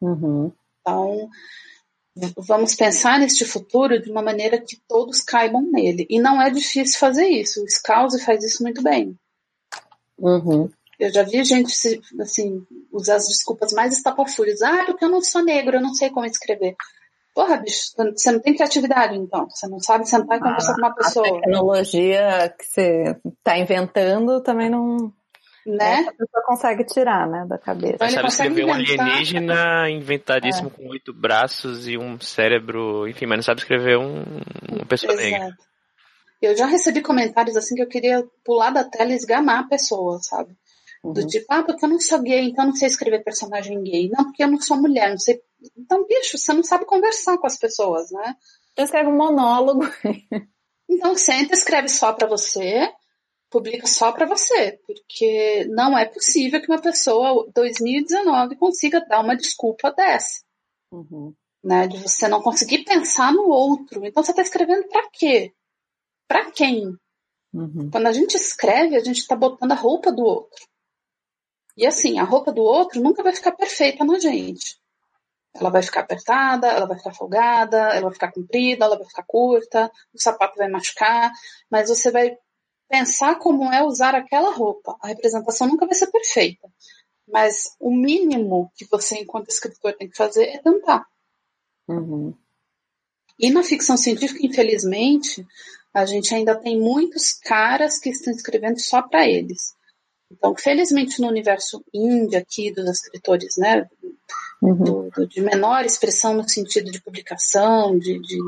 [0.00, 0.52] Uhum.
[0.80, 1.28] Então,
[2.36, 6.06] vamos pensar neste futuro de uma maneira que todos caibam nele.
[6.08, 7.62] E não é difícil fazer isso.
[7.62, 9.16] O Scouse faz isso muito bem.
[10.18, 10.70] Uhum.
[10.98, 11.72] Eu já vi gente
[12.20, 14.60] assim, usar as desculpas mais estapafúrias.
[14.62, 16.76] Ah, porque eu não sou negro, eu não sei como escrever.
[17.34, 19.48] Porra, bicho, você não tem criatividade, então.
[19.48, 21.28] Você não sabe sentar e conversar ah, com uma pessoa.
[21.28, 25.12] A tecnologia que você está inventando também não.
[25.66, 26.06] Né?
[26.08, 27.96] A pessoa consegue tirar, né, da cabeça.
[27.96, 29.06] Então, sabe escrever inventar...
[29.06, 30.70] um alienígena inventadíssimo é.
[30.70, 34.24] com oito braços e um cérebro, enfim, mas não sabe escrever um,
[34.72, 35.30] uma pessoa Exato.
[35.30, 35.56] negra.
[36.40, 40.18] Eu já recebi comentários assim que eu queria pular da tela e esgamar a pessoa,
[40.22, 40.56] sabe?
[41.04, 41.12] Uhum.
[41.12, 44.08] Do tipo, ah, porque eu não sou gay, então eu não sei escrever personagem gay.
[44.08, 45.40] Não, porque eu não sou mulher, não sei.
[45.76, 48.36] Então, bicho, você não sabe conversar com as pessoas, né?
[48.72, 49.82] Então escreve um monólogo.
[50.88, 52.90] então senta, escreve só para você,
[53.50, 59.36] publica só para você, porque não é possível que uma pessoa, 2019, consiga dar uma
[59.36, 60.40] desculpa dessa.
[60.92, 61.34] Uhum.
[61.62, 64.06] Né, de você não conseguir pensar no outro.
[64.06, 65.52] Então você está escrevendo para quê?
[66.26, 66.96] Para quem?
[67.52, 67.90] Uhum.
[67.90, 70.64] Quando a gente escreve, a gente está botando a roupa do outro.
[71.76, 74.80] E assim, a roupa do outro nunca vai ficar perfeita na gente.
[75.54, 79.24] Ela vai ficar apertada, ela vai ficar folgada, ela vai ficar comprida, ela vai ficar
[79.24, 81.32] curta, o sapato vai machucar,
[81.70, 82.36] mas você vai
[82.88, 84.96] pensar como é usar aquela roupa.
[85.00, 86.68] A representação nunca vai ser perfeita,
[87.26, 91.06] mas o mínimo que você, enquanto escritor, tem que fazer é tentar.
[91.88, 92.34] Uhum.
[93.38, 95.46] E na ficção científica, infelizmente,
[95.94, 99.74] a gente ainda tem muitos caras que estão escrevendo só para eles.
[100.30, 103.88] Então, felizmente, no universo indie aqui dos escritores, né,
[104.62, 104.74] uhum.
[104.76, 108.38] do, do, de menor expressão no sentido de publicação, de, de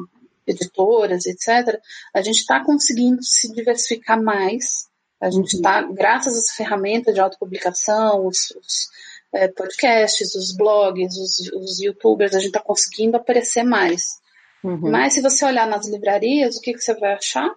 [0.46, 1.80] editoras, etc.,
[2.14, 4.86] a gente está conseguindo se diversificar mais.
[5.20, 5.94] A gente está, uhum.
[5.94, 8.88] graças às ferramentas de autopublicação, os, os
[9.32, 14.20] é, podcasts, os blogs, os, os youtubers, a gente está conseguindo aparecer mais.
[14.62, 14.90] Uhum.
[14.90, 17.50] Mas se você olhar nas livrarias, o que, que você vai achar?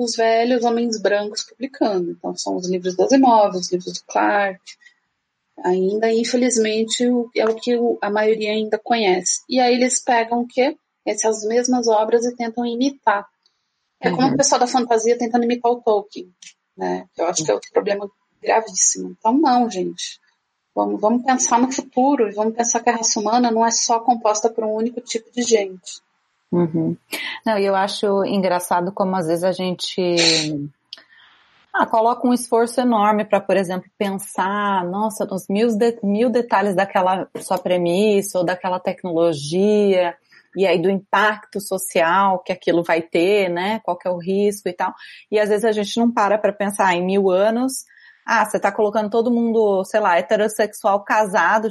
[0.00, 2.12] Os velhos homens brancos publicando.
[2.12, 4.58] Então são os livros das imóveis, os livros do Clark.
[5.62, 7.04] Ainda, infelizmente,
[7.36, 9.42] é o que a maioria ainda conhece.
[9.46, 10.74] E aí eles pegam o quê?
[11.04, 13.26] Essas mesmas obras e tentam imitar.
[14.00, 14.32] É como uhum.
[14.32, 16.32] o pessoal da fantasia tentando imitar o Tolkien,
[16.74, 17.06] né?
[17.18, 18.10] Eu acho que é outro problema
[18.40, 19.14] gravíssimo.
[19.18, 20.18] Então, não, gente.
[20.74, 24.00] Vamos, vamos pensar no futuro e vamos pensar que a raça humana não é só
[24.00, 26.00] composta por um único tipo de gente.
[26.52, 26.96] Uhum.
[27.46, 30.16] Não, eu acho engraçado como às vezes a gente
[31.72, 36.74] ah, coloca um esforço enorme para, por exemplo, pensar, nossa, nos mil, de, mil detalhes
[36.74, 40.16] daquela sua premissa ou daquela tecnologia
[40.56, 43.80] e aí do impacto social que aquilo vai ter, né?
[43.84, 44.92] Qual que é o risco e tal.
[45.30, 47.84] E às vezes a gente não para para pensar em mil anos.
[48.26, 51.68] Ah, você está colocando todo mundo, sei lá, heterossexual casado,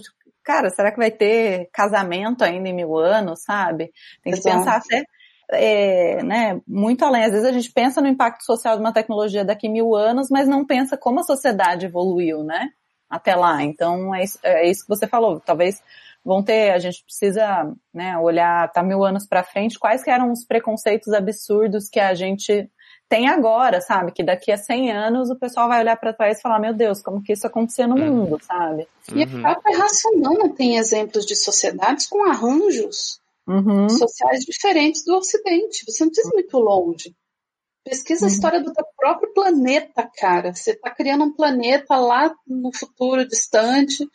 [0.49, 3.91] cara, será que vai ter casamento ainda em mil anos, sabe?
[4.23, 4.57] Tem que Exato.
[4.57, 5.03] pensar até,
[5.51, 7.23] é, né, muito além.
[7.23, 10.27] Às vezes a gente pensa no impacto social de uma tecnologia daqui a mil anos,
[10.31, 12.69] mas não pensa como a sociedade evoluiu, né?
[13.07, 13.61] Até lá.
[13.61, 15.39] Então, é isso, é isso que você falou.
[15.39, 15.83] Talvez
[16.25, 20.31] vão ter, a gente precisa, né, olhar, tá mil anos para frente, quais que eram
[20.31, 22.67] os preconceitos absurdos que a gente
[23.09, 24.11] tem agora, sabe?
[24.11, 27.01] Que daqui a 100 anos o pessoal vai olhar para trás e falar, meu Deus,
[27.01, 28.15] como que isso acontecia no uhum.
[28.15, 28.87] mundo, sabe?
[29.13, 29.41] E a uhum.
[29.41, 33.89] própria raça humana tem exemplos de sociedades com arranjos uhum.
[33.89, 35.83] sociais diferentes do Ocidente.
[35.87, 37.15] Você não precisa ir muito longe.
[37.83, 38.33] Pesquisa a uhum.
[38.33, 40.53] história do teu próprio planeta, cara.
[40.53, 44.07] Você está criando um planeta lá no futuro distante,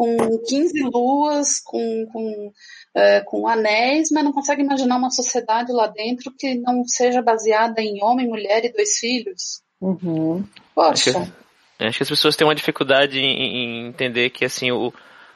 [0.00, 2.52] com 15 luas, com, com,
[2.94, 7.82] é, com anéis, mas não consegue imaginar uma sociedade lá dentro que não seja baseada
[7.82, 9.60] em homem, mulher e dois filhos.
[9.78, 10.42] Uhum.
[10.74, 11.10] Poxa.
[11.10, 14.90] Acho que, acho que, as pessoas têm uma dificuldade em, em entender que assim o,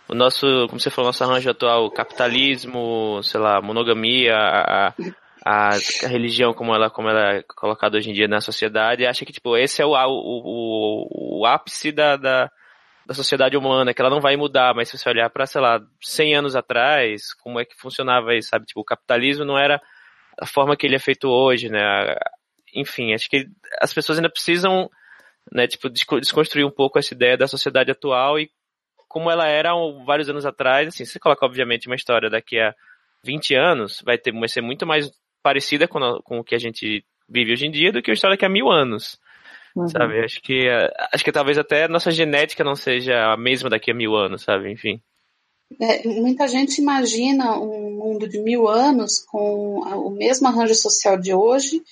[0.09, 4.95] o nosso, como você falou, nosso arranjo atual, o capitalismo, sei lá, monogamia, a,
[5.45, 9.27] a, a, religião como ela, como ela é colocada hoje em dia na sociedade, acha
[9.27, 12.51] que tipo esse é o, o, o, o ápice da, da
[13.07, 15.81] da sociedade humana, que ela não vai mudar, mas se você olhar para, sei lá,
[16.03, 18.65] 100 anos atrás, como é que funcionava isso, sabe?
[18.65, 19.81] Tipo, o capitalismo não era
[20.41, 21.81] a forma que ele é feito hoje, né?
[22.75, 23.47] Enfim, acho que
[23.81, 24.91] as pessoas ainda precisam,
[25.53, 28.51] né, tipo, desconstruir um pouco essa ideia da sociedade atual e
[29.07, 29.71] como ela era
[30.05, 32.75] vários anos atrás, assim, você coloca, obviamente, uma história daqui a
[33.23, 35.09] 20 anos, vai, ter, vai ser muito mais
[35.43, 38.35] parecida com, com o que a gente vive hoje em dia do que uma história
[38.35, 39.19] daqui a mil anos.
[39.75, 39.89] Uhum.
[39.89, 40.25] Sabe?
[40.25, 40.69] Acho que
[41.13, 44.43] acho que talvez até a nossa genética não seja a mesma daqui a mil anos,
[44.43, 44.71] sabe?
[44.71, 45.01] Enfim.
[45.81, 51.35] É, muita gente imagina um mundo de mil anos com o mesmo arranjo social de
[51.35, 51.83] hoje,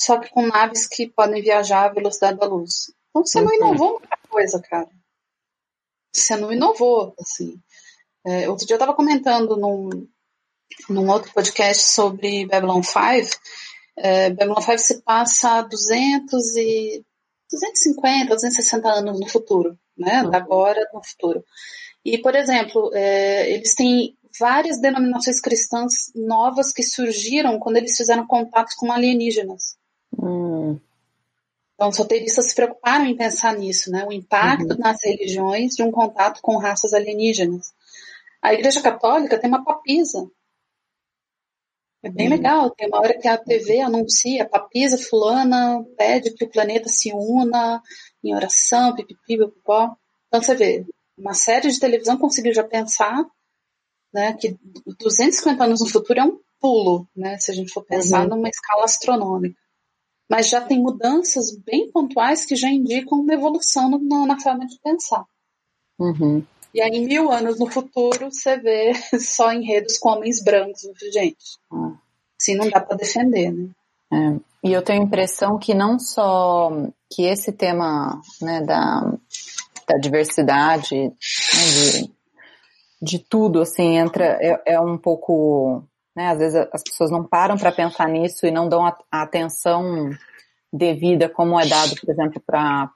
[0.00, 2.92] só que com naves que podem viajar à velocidade da luz.
[3.10, 3.56] Então você não uhum.
[3.56, 4.88] inovou muita coisa, cara.
[6.14, 7.58] Você não inovou, assim.
[8.24, 10.06] É, outro dia eu estava comentando num,
[10.88, 13.36] num outro podcast sobre Babylon 5.
[13.96, 17.04] É, Babylon 5 se passa 200 e
[17.52, 20.22] 250, 260 anos no futuro, né?
[20.24, 21.44] Da agora no futuro.
[22.04, 28.26] E, por exemplo, é, eles têm várias denominações cristãs novas que surgiram quando eles fizeram
[28.26, 29.76] contatos com alienígenas.
[30.18, 30.78] Hum.
[31.74, 34.04] Então, os roteiristas se preocuparam em pensar nisso, né?
[34.06, 34.78] O impacto uhum.
[34.78, 37.72] nas religiões de um contato com raças alienígenas.
[38.40, 40.28] A Igreja Católica tem uma papisa
[42.02, 42.32] É bem uhum.
[42.34, 42.70] legal.
[42.70, 47.80] Tem uma hora que a TV anuncia, papisa fulana, pede que o planeta se una
[48.22, 49.96] em oração, pipipi, pipopó.
[50.28, 50.86] Então você vê,
[51.16, 53.24] uma série de televisão conseguiu já pensar
[54.12, 54.58] né, que
[54.98, 58.36] 250 anos no futuro é um pulo, né, se a gente for pensar uhum.
[58.36, 59.60] numa escala astronômica.
[60.28, 64.78] Mas já tem mudanças bem pontuais que já indicam uma evolução no, na forma de
[64.80, 65.24] pensar.
[65.98, 66.44] Uhum.
[66.74, 70.82] E aí, mil anos no futuro, você vê só enredos com homens brancos.
[71.12, 71.92] Gente, ah.
[72.40, 73.70] assim não dá para defender, né?
[74.12, 74.52] É.
[74.64, 76.70] E eu tenho a impressão que não só
[77.10, 79.12] que esse tema né, da,
[79.88, 81.10] da diversidade, né,
[81.74, 82.12] de,
[83.00, 85.82] de tudo, assim, entra, é, é um pouco,
[86.14, 89.22] né, às vezes as pessoas não param para pensar nisso e não dão a, a
[89.22, 90.10] atenção
[90.72, 92.90] devida como é dado, por exemplo, para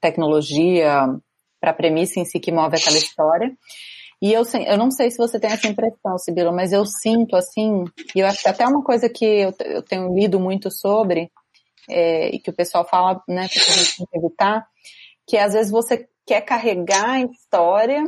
[0.00, 1.06] tecnologia,
[1.62, 3.56] para a premissa em si que move aquela história.
[4.20, 7.84] E eu, eu não sei se você tem essa impressão, Sibila, mas eu sinto assim,
[8.14, 11.30] e eu acho que até uma coisa que eu, eu tenho lido muito sobre,
[11.88, 14.66] é, e que o pessoal fala, né, que a gente tem que evitar,
[15.26, 18.04] que às vezes você quer carregar a história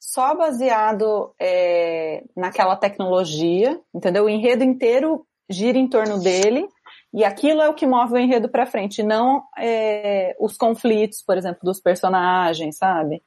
[0.00, 4.24] só baseado é, naquela tecnologia, entendeu?
[4.24, 6.66] O enredo inteiro gira em torno dele,
[7.12, 11.38] e aquilo é o que move o enredo para frente, não é, os conflitos, por
[11.38, 13.22] exemplo, dos personagens, sabe?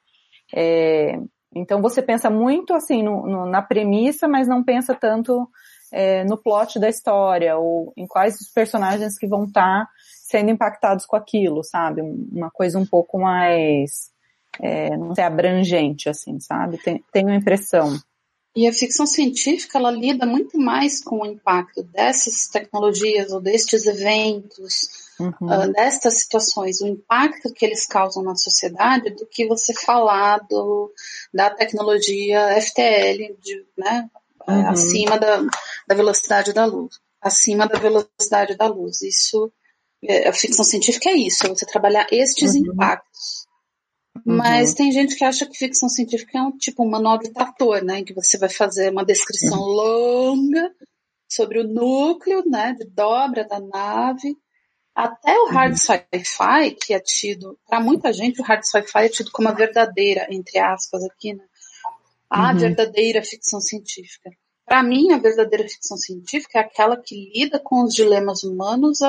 [0.53, 1.19] É,
[1.55, 5.49] então você pensa muito assim no, no, na premissa, mas não pensa tanto
[5.91, 9.89] é, no plot da história ou em quais os personagens que vão estar tá
[10.27, 12.01] sendo impactados com aquilo, sabe?
[12.01, 14.11] Uma coisa um pouco mais,
[14.61, 16.79] é, não sei, abrangente, assim, sabe?
[17.11, 17.99] tenho a impressão.
[18.53, 23.85] E a ficção científica ela lida muito mais com o impacto dessas tecnologias ou destes
[23.85, 25.47] eventos, uhum.
[25.47, 30.91] uh, destas situações, o impacto que eles causam na sociedade, do que você falar do,
[31.33, 34.09] da tecnologia FTL, de, né,
[34.45, 34.67] uhum.
[34.67, 35.41] acima da,
[35.87, 39.01] da velocidade da luz, acima da velocidade da luz.
[39.01, 39.49] Isso,
[40.03, 42.65] é, a ficção científica é isso, é você trabalhar estes uhum.
[42.65, 43.49] impactos.
[44.25, 44.75] Mas uhum.
[44.75, 47.99] tem gente que acha que ficção científica é um tipo um manual de trator, né?
[47.99, 49.65] Em que você vai fazer uma descrição uhum.
[49.65, 50.71] longa
[51.29, 52.73] sobre o núcleo, né?
[52.77, 54.37] De dobra da nave.
[54.93, 55.77] Até o hard uhum.
[55.77, 60.27] sci-fi, que é tido, para muita gente, o hard sci-fi é tido como a verdadeira,
[60.29, 61.43] entre aspas, aqui, né?
[62.29, 62.57] A uhum.
[62.59, 64.29] verdadeira ficção científica.
[64.65, 68.99] Para mim, a verdadeira ficção científica é aquela que lida com os dilemas humanos,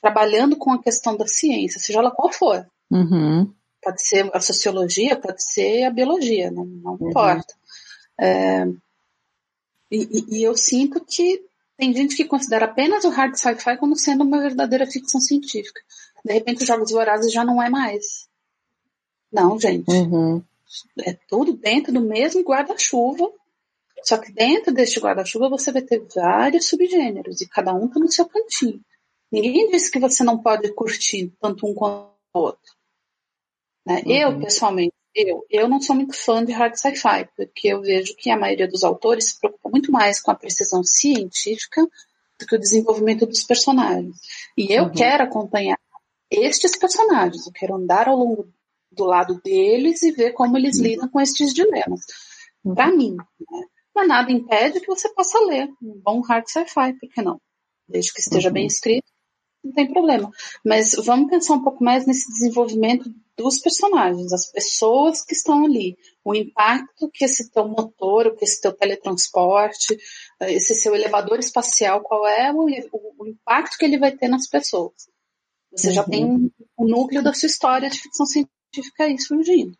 [0.00, 2.66] trabalhando com a questão da ciência, seja ela qual for.
[2.90, 3.52] Uhum.
[3.82, 7.10] Pode ser a sociologia, pode ser a biologia, não, não uhum.
[7.10, 7.54] importa.
[8.18, 8.64] É,
[9.90, 11.44] e, e, eu sinto que
[11.76, 15.80] tem gente que considera apenas o hard sci-fi como sendo uma verdadeira ficção científica.
[16.24, 18.28] De repente, os Jogos Vorazes já não é mais.
[19.30, 19.90] Não, gente.
[19.90, 20.42] Uhum.
[21.00, 23.30] É tudo dentro do mesmo guarda-chuva.
[24.04, 28.10] Só que dentro deste guarda-chuva você vai ter vários subgêneros e cada um está no
[28.10, 28.80] seu cantinho.
[29.30, 32.72] Ninguém disse que você não pode curtir tanto um quanto o outro.
[33.86, 34.02] Né?
[34.04, 34.12] Uhum.
[34.12, 38.30] Eu, pessoalmente, eu, eu não sou muito fã de hard sci-fi, porque eu vejo que
[38.30, 41.86] a maioria dos autores se preocupa muito mais com a precisão científica
[42.38, 44.16] do que o desenvolvimento dos personagens.
[44.56, 44.92] E eu uhum.
[44.92, 45.78] quero acompanhar
[46.30, 48.48] estes personagens, eu quero andar ao longo
[48.90, 50.84] do lado deles e ver como eles uhum.
[50.84, 52.00] lidam com estes dilemas.
[52.64, 52.74] Uhum.
[52.74, 53.64] Para mim, né?
[53.94, 57.40] mas nada impede que você possa ler um bom hard sci-fi, por que não?
[57.86, 58.68] Desde que esteja bem uhum.
[58.68, 59.12] escrito,
[59.62, 60.30] não tem problema.
[60.64, 65.96] Mas vamos pensar um pouco mais nesse desenvolvimento dos personagens, as pessoas que estão ali,
[66.24, 69.96] o impacto que esse teu motor, que esse teu teletransporte,
[70.40, 74.48] esse seu elevador espacial, qual é o, o, o impacto que ele vai ter nas
[74.48, 74.92] pessoas.
[75.74, 75.94] Você uhum.
[75.94, 79.76] já tem o um, um núcleo da sua história de ficção científica aí surgindo.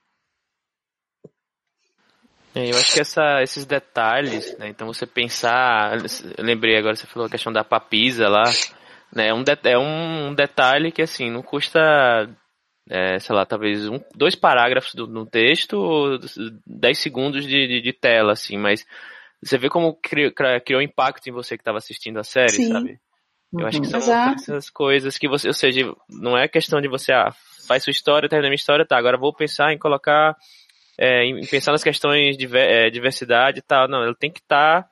[2.54, 5.96] É, eu acho que essa, esses detalhes, né, então você pensar,
[6.36, 8.44] eu lembrei agora, você falou a questão da papisa lá,
[9.14, 11.80] né, é um, de, é um detalhe que assim, não custa
[12.90, 16.18] é, sei lá, talvez um, dois parágrafos do, no texto ou
[16.66, 18.84] dez segundos de, de, de, tela, assim, mas
[19.42, 20.32] você vê como criou,
[20.64, 22.72] criou impacto em você que estava assistindo a série, Sim.
[22.72, 23.00] sabe?
[23.58, 24.34] Eu acho que são Exato.
[24.34, 27.30] essas coisas que você, ou seja, não é questão de você, ah,
[27.66, 30.34] faz sua história, termina minha história, tá, agora vou pensar em colocar,
[30.98, 34.82] é, em pensar nas questões de é, diversidade e tal, não, ela tem que estar,
[34.84, 34.88] tá,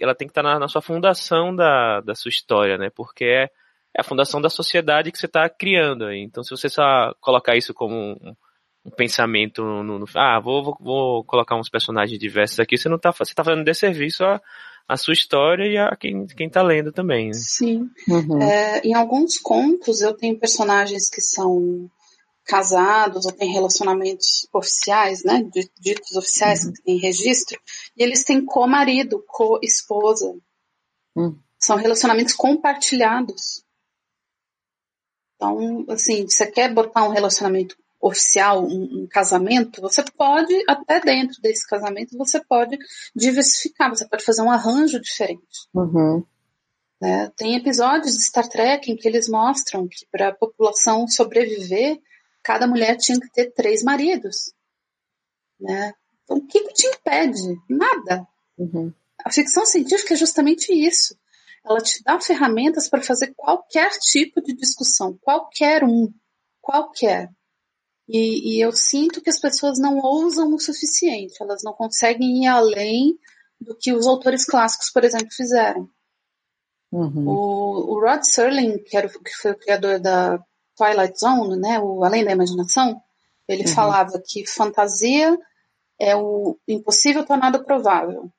[0.00, 3.24] ela tem que estar tá na, na, sua fundação da, da sua história, né, porque
[3.24, 3.50] é,
[3.96, 6.06] é a fundação da sociedade que você está criando.
[6.06, 6.20] Aí.
[6.20, 8.34] Então, se você só colocar isso como um,
[8.84, 12.96] um pensamento no, no, ah, vou, vou, vou, colocar uns personagens diversos aqui, você não
[12.96, 14.40] está você tá fazendo desserviço a,
[14.88, 17.28] a sua história e a quem, quem tá lendo também.
[17.28, 17.34] Né?
[17.34, 17.88] Sim.
[18.08, 18.40] Uhum.
[18.40, 21.90] É, em alguns contos eu tenho personagens que são
[22.44, 25.46] casados ou têm relacionamentos oficiais, né,
[25.78, 26.72] ditos oficiais, uhum.
[26.72, 27.56] que têm registro,
[27.96, 30.34] e eles têm co-marido, co-esposa,
[31.16, 31.36] Hum.
[31.58, 33.64] São relacionamentos compartilhados.
[35.40, 41.40] Então, assim, você quer botar um relacionamento oficial, um, um, casamento, você pode, até dentro
[41.40, 42.76] desse casamento, você pode
[43.16, 45.66] diversificar, você pode fazer um arranjo diferente.
[45.72, 46.22] Uhum.
[47.00, 47.32] Né?
[47.36, 51.98] Tem episódios de Star Trek em que eles mostram que para a população sobreviver,
[52.42, 54.52] cada mulher tinha que ter três maridos.
[55.58, 55.94] Né?
[56.24, 57.58] Então, o que, que te impede?
[57.66, 58.28] Nada.
[58.58, 58.92] Uhum.
[59.24, 61.16] A ficção científica é justamente isso.
[61.64, 66.12] Ela te dá ferramentas para fazer qualquer tipo de discussão, qualquer um,
[66.60, 67.30] qualquer.
[68.08, 72.46] E, e, eu sinto que as pessoas não ousam o suficiente, elas não conseguem ir
[72.48, 73.16] além
[73.60, 75.88] do que os autores clássicos, por exemplo, fizeram.
[76.90, 77.28] Uhum.
[77.28, 80.42] O, o, Rod Serling, que, era, que foi o criador da
[80.76, 83.00] Twilight Zone, né, o Além da Imaginação,
[83.46, 83.74] ele uhum.
[83.74, 85.38] falava que fantasia
[85.98, 88.32] é o impossível tornado provável.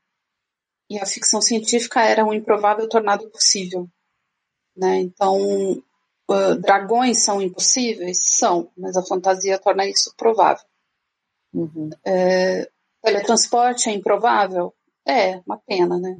[0.92, 3.88] E a ficção científica era o improvável tornado possível.
[4.76, 4.98] Né?
[4.98, 5.38] Então,
[6.30, 8.18] uh, dragões são impossíveis?
[8.22, 10.66] São, mas a fantasia torna isso provável.
[11.54, 11.92] Uhum.
[12.06, 12.70] É,
[13.02, 14.74] teletransporte é improvável?
[15.08, 16.18] É, uma pena, né?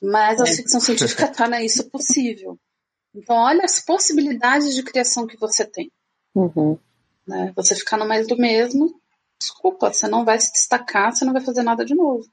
[0.00, 0.52] Mas a é.
[0.52, 2.56] ficção científica torna isso possível.
[3.12, 5.90] Então, olha as possibilidades de criação que você tem.
[6.32, 6.78] Uhum.
[7.26, 7.52] Né?
[7.56, 9.00] Você ficar no mais do mesmo,
[9.40, 12.24] desculpa, você não vai se destacar, você não vai fazer nada de novo.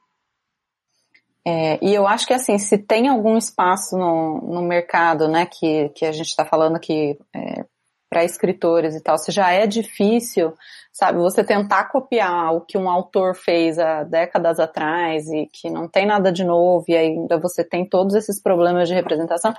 [1.46, 5.90] É, e eu acho que assim, se tem algum espaço no, no mercado, né, que,
[5.90, 7.64] que a gente está falando que é,
[8.08, 10.54] para escritores e tal, se já é difícil,
[10.92, 15.88] sabe, você tentar copiar o que um autor fez há décadas atrás e que não
[15.88, 19.52] tem nada de novo e ainda você tem todos esses problemas de representação,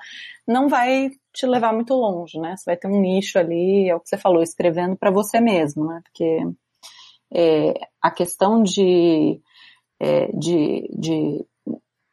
[0.47, 2.55] não vai te levar muito longe, né?
[2.55, 5.85] Você vai ter um nicho ali, é o que você falou, escrevendo para você mesmo,
[5.85, 5.99] né?
[6.03, 6.39] Porque
[7.33, 9.41] é, a questão de,
[9.99, 11.45] é, de, de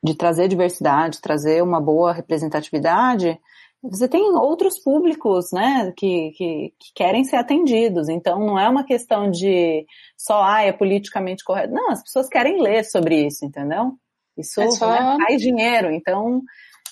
[0.03, 3.38] de trazer diversidade, trazer uma boa representatividade,
[3.82, 8.09] você tem outros públicos, né, que, que, que, querem ser atendidos.
[8.09, 9.84] Então, não é uma questão de
[10.16, 11.74] só, ah, é politicamente correto.
[11.74, 13.94] Não, as pessoas querem ler sobre isso, entendeu?
[14.38, 14.88] Isso é só...
[14.88, 16.42] né, faz dinheiro, então...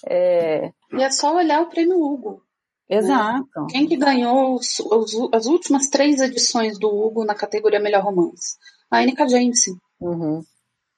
[0.08, 0.72] É...
[0.92, 2.42] E é só olhar o prêmio Hugo.
[2.88, 2.96] Né?
[2.98, 3.60] Exato.
[3.60, 3.66] Né?
[3.70, 8.56] Quem que ganhou os, os, as últimas três edições do Hugo na categoria Melhor Romance?
[8.90, 9.76] A Annika Jameson.
[10.00, 10.42] Uhum.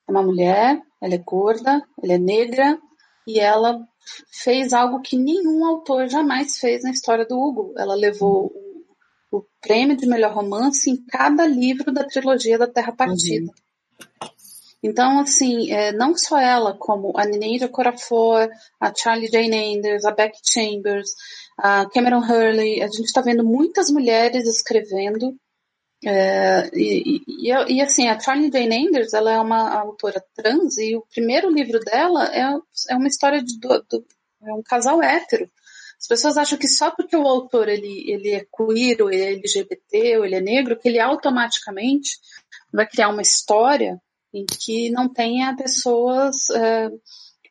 [0.09, 2.79] É uma mulher ela é gorda, ela é negra
[3.27, 3.81] e ela
[4.31, 7.75] fez algo que nenhum autor jamais fez na história do Hugo.
[7.77, 8.53] Ela levou
[9.31, 13.51] o, o prêmio de melhor romance em cada livro da trilogia da Terra Partida.
[13.51, 14.29] Uhum.
[14.83, 18.49] Então, assim, é, não só ela, como a Nineira Corafor,
[18.81, 21.11] a Charlie Jane Anders, a Becky Chambers,
[21.57, 25.37] a Cameron Hurley, a gente está vendo muitas mulheres escrevendo
[26.05, 30.97] é, e, e, e, assim, a Charlie Jane Anders, ela é uma autora trans e
[30.97, 32.43] o primeiro livro dela é,
[32.91, 34.05] é uma história de do, do,
[34.45, 35.49] é um casal hétero.
[36.01, 39.33] As pessoas acham que só porque o autor ele, ele é queer, ou ele é
[39.35, 42.19] LGBT, ou ele é negro, que ele automaticamente
[42.73, 44.01] vai criar uma história
[44.35, 46.91] em que não tenha pessoas é,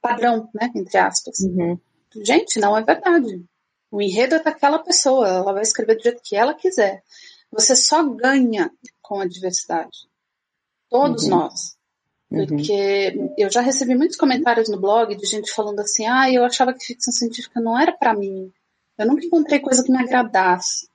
[0.01, 1.39] padrão, né, entre aspas.
[1.39, 1.79] Uhum.
[2.25, 3.45] Gente, não é verdade.
[3.89, 7.03] O enredo é daquela pessoa, ela vai escrever do jeito que ela quiser.
[7.51, 8.71] Você só ganha
[9.01, 10.07] com a diversidade.
[10.89, 11.29] Todos uhum.
[11.29, 11.75] nós.
[12.29, 12.45] Uhum.
[12.45, 13.35] Porque uhum.
[13.37, 16.85] eu já recebi muitos comentários no blog de gente falando assim: ah, eu achava que
[16.85, 18.51] ficção científica não era para mim.
[18.97, 20.87] Eu nunca encontrei coisa que me agradasse.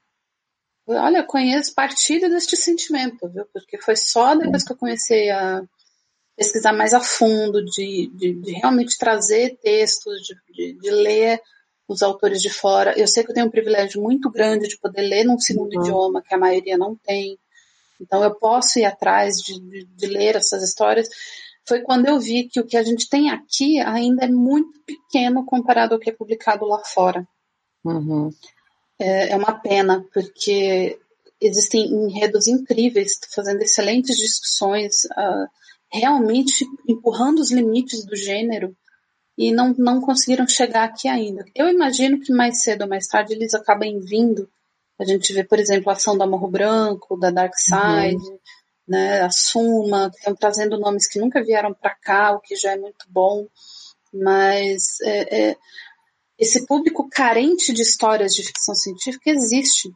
[0.87, 3.45] Olha, eu conheço partilha deste sentimento, viu?
[3.53, 5.63] Porque foi só depois que eu comecei a
[6.37, 11.43] pesquisar mais a fundo, de, de, de realmente trazer textos, de, de, de ler
[11.89, 12.99] os autores de fora.
[12.99, 15.83] Eu sei que eu tenho um privilégio muito grande de poder ler num segundo uhum.
[15.83, 17.39] idioma, que a maioria não tem.
[18.01, 21.09] Então eu posso ir atrás de, de, de, ler essas histórias.
[21.67, 25.45] Foi quando eu vi que o que a gente tem aqui ainda é muito pequeno
[25.45, 27.27] comparado ao que é publicado lá fora.
[27.85, 28.31] Uhum.
[28.99, 30.99] É, é uma pena, porque
[31.41, 35.49] existem enredos incríveis, fazendo excelentes discussões, uh,
[35.93, 38.77] realmente empurrando os limites do gênero
[39.37, 41.45] e não, não conseguiram chegar aqui ainda.
[41.55, 44.49] Eu imagino que mais cedo ou mais tarde eles acabem vindo.
[44.99, 48.39] A gente vê, por exemplo, a ação da Morro Branco, da Dark Side, uhum.
[48.89, 52.73] né, a Suma, que estão trazendo nomes que nunca vieram para cá, o que já
[52.73, 53.47] é muito bom.
[54.13, 55.57] Mas é, é,
[56.39, 59.93] esse público carente de histórias de ficção científica existe.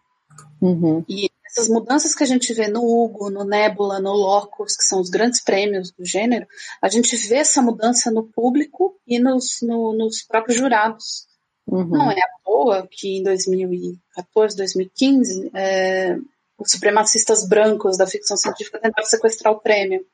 [0.60, 1.02] Uhum.
[1.08, 5.00] E essas mudanças que a gente vê no Hugo, no Nebula, no Locus, que são
[5.00, 6.46] os grandes prêmios do gênero,
[6.80, 11.26] a gente vê essa mudança no público e nos, no, nos próprios jurados.
[11.66, 11.86] Uhum.
[11.86, 16.16] Não é à toa que em 2014, 2015, é,
[16.58, 20.06] os supremacistas brancos da ficção científica tentaram sequestrar o prêmio.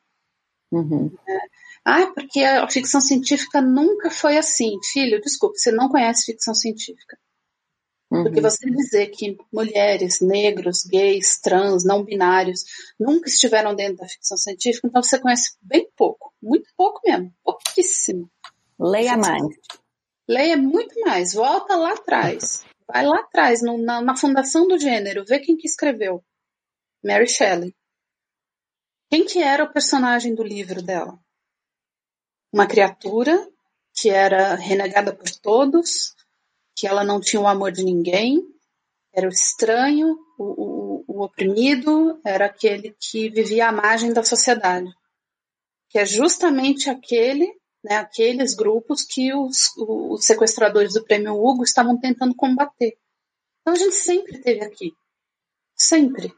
[0.73, 1.11] Uhum.
[1.29, 1.39] É,
[1.85, 4.79] Ah, porque a ficção científica nunca foi assim.
[4.93, 7.19] Filho, desculpe, você não conhece ficção científica.
[8.11, 8.25] Uhum.
[8.25, 12.65] Porque você dizer que mulheres, negros, gays, trans, não binários
[12.99, 18.31] nunca estiveram dentro da ficção científica, então você conhece bem pouco, muito pouco mesmo, pouquíssimo.
[18.79, 19.43] Leia mais.
[20.29, 22.65] Leia muito mais, volta lá atrás.
[22.87, 26.25] Vai lá atrás, no, na, na, fundação do gênero, vê quem que escreveu.
[27.05, 27.75] Mary Shelley.
[29.11, 31.19] Quem que era o personagem do livro dela?
[32.53, 33.49] Uma criatura
[33.95, 36.16] que era renegada por todos,
[36.77, 38.41] que ela não tinha o amor de ninguém,
[39.13, 44.89] era o estranho, o, o, o oprimido, era aquele que vivia à margem da sociedade.
[45.89, 47.51] Que é justamente aquele
[47.87, 52.99] né, aqueles grupos que os, os sequestradores do prêmio Hugo estavam tentando combater.
[53.61, 54.93] Então a gente sempre teve aqui.
[55.77, 56.35] Sempre.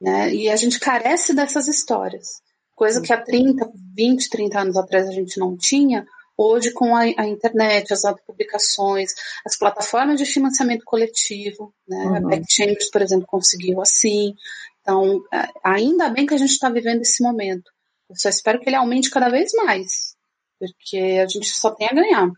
[0.00, 0.32] Né?
[0.32, 2.40] E a gente carece dessas histórias.
[2.76, 7.02] Coisa que há 30, 20, 30 anos atrás a gente não tinha, hoje com a,
[7.02, 9.10] a internet, as autopublicações,
[9.44, 12.04] as plataformas de financiamento coletivo, né?
[12.04, 12.16] Uhum.
[12.16, 14.34] A Back Chambers, por exemplo, conseguiu assim.
[14.80, 15.22] Então,
[15.62, 17.70] ainda bem que a gente está vivendo esse momento.
[18.08, 20.14] Eu só espero que ele aumente cada vez mais,
[20.58, 22.30] porque a gente só tem a ganhar.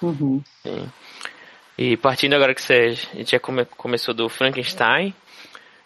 [0.00, 0.42] Uhum.
[0.62, 0.90] Sim.
[1.76, 5.14] E partindo agora que você, a gente já come, começou do Frankenstein,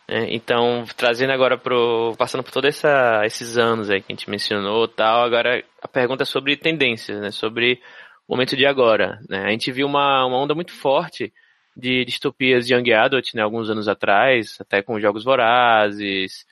[0.08, 0.26] né?
[0.30, 2.82] então trazendo agora pro, passando por todos
[3.24, 7.30] esses anos aí que a gente mencionou tal, agora a pergunta é sobre tendências, né?
[7.30, 7.80] sobre
[8.26, 9.20] o momento de agora.
[9.28, 9.44] Né?
[9.44, 11.32] A gente viu uma, uma onda muito forte
[11.76, 16.46] de distopias de Young Adult, né, alguns anos atrás, até com Jogos Vorazes,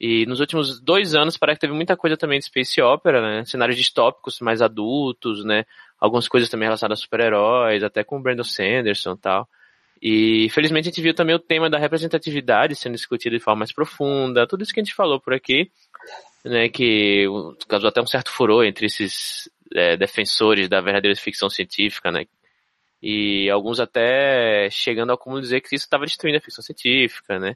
[0.00, 3.44] e nos últimos dois anos parece que teve muita coisa também de space opera, né?
[3.44, 5.64] Cenários distópicos mais adultos, né?
[5.98, 9.48] Algumas coisas também relacionadas a super-heróis, até com o Brandon Sanderson e tal.
[10.02, 13.72] E felizmente a gente viu também o tema da representatividade sendo discutido de forma mais
[13.72, 15.70] profunda, tudo isso que a gente falou por aqui,
[16.44, 16.68] né?
[16.68, 17.26] Que
[17.68, 22.26] causou até um certo furor entre esses é, defensores da verdadeira ficção científica, né?
[23.02, 27.54] E alguns até chegando ao como dizer que isso estava destruindo a ficção científica, né?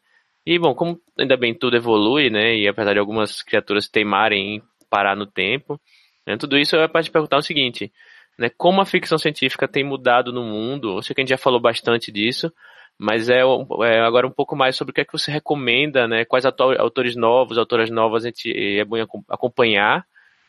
[0.51, 4.63] E, bom, como ainda bem tudo evolui, né, e apesar de algumas criaturas teimarem em
[4.89, 5.79] parar no tempo,
[6.27, 7.93] né, tudo isso é para te perguntar o seguinte,
[8.39, 11.39] né, como a ficção científica tem mudado no mundo, eu sei que a gente já
[11.39, 12.53] falou bastante disso,
[12.97, 16.25] mas é, é agora um pouco mais sobre o que é que você recomenda, né,
[16.25, 18.97] quais autores novos, autoras novas a gente, é bom
[19.29, 20.07] acompanhar,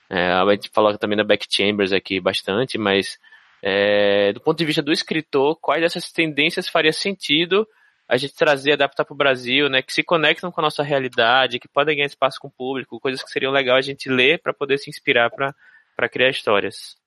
[0.09, 3.17] é, a gente falou também da Beck Chambers aqui bastante, mas
[3.61, 7.67] é, do ponto de vista do escritor, quais dessas tendências faria sentido
[8.07, 11.59] a gente trazer, adaptar para o Brasil, né, que se conectam com a nossa realidade,
[11.59, 14.53] que podem ganhar espaço com o público, coisas que seriam legal a gente ler para
[14.53, 16.98] poder se inspirar para criar histórias.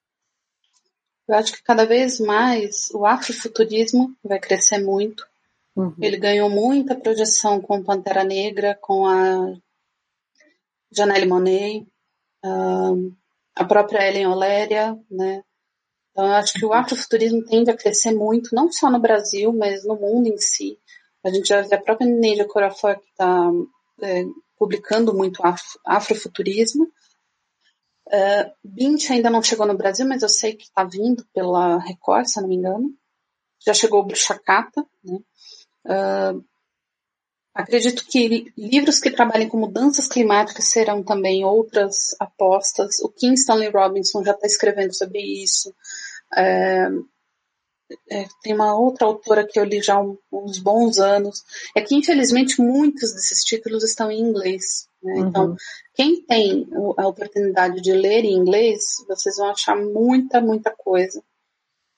[1.29, 5.27] Eu acho que cada vez mais o afrofuturismo vai crescer muito.
[5.75, 5.95] Uhum.
[6.01, 9.55] Ele ganhou muita projeção com Pantera Negra, com a
[10.91, 11.87] Janelle Monet,
[13.55, 15.43] a própria Ellen Oléria, né?
[16.11, 16.75] Então, eu acho que o uhum.
[16.75, 20.79] afrofuturismo tende a crescer muito, não só no Brasil, mas no mundo em si.
[21.25, 23.51] A gente já vê a própria Neide Corafor que está
[24.03, 24.25] é,
[24.59, 26.87] publicando muito afro, afrofuturismo.
[28.09, 32.27] Uh, Bint ainda não chegou no Brasil, mas eu sei que está vindo pela Record,
[32.27, 32.93] se não me engano.
[33.65, 35.19] Já chegou o Bruxacata, né?
[35.85, 36.45] Uh,
[37.55, 42.99] acredito que livros que trabalhem com mudanças climáticas serão também outras apostas.
[43.01, 45.71] O Kim Stanley Robinson já está escrevendo sobre isso.
[46.33, 47.07] Uh,
[48.11, 50.01] é, tem uma outra autora que eu li já há
[50.33, 51.45] uns bons anos,
[51.77, 54.89] é que infelizmente muitos desses títulos estão em inglês.
[55.03, 55.15] Né?
[55.15, 55.29] Uhum.
[55.29, 55.57] Então,
[55.95, 61.23] quem tem a oportunidade de ler em inglês, vocês vão achar muita, muita coisa.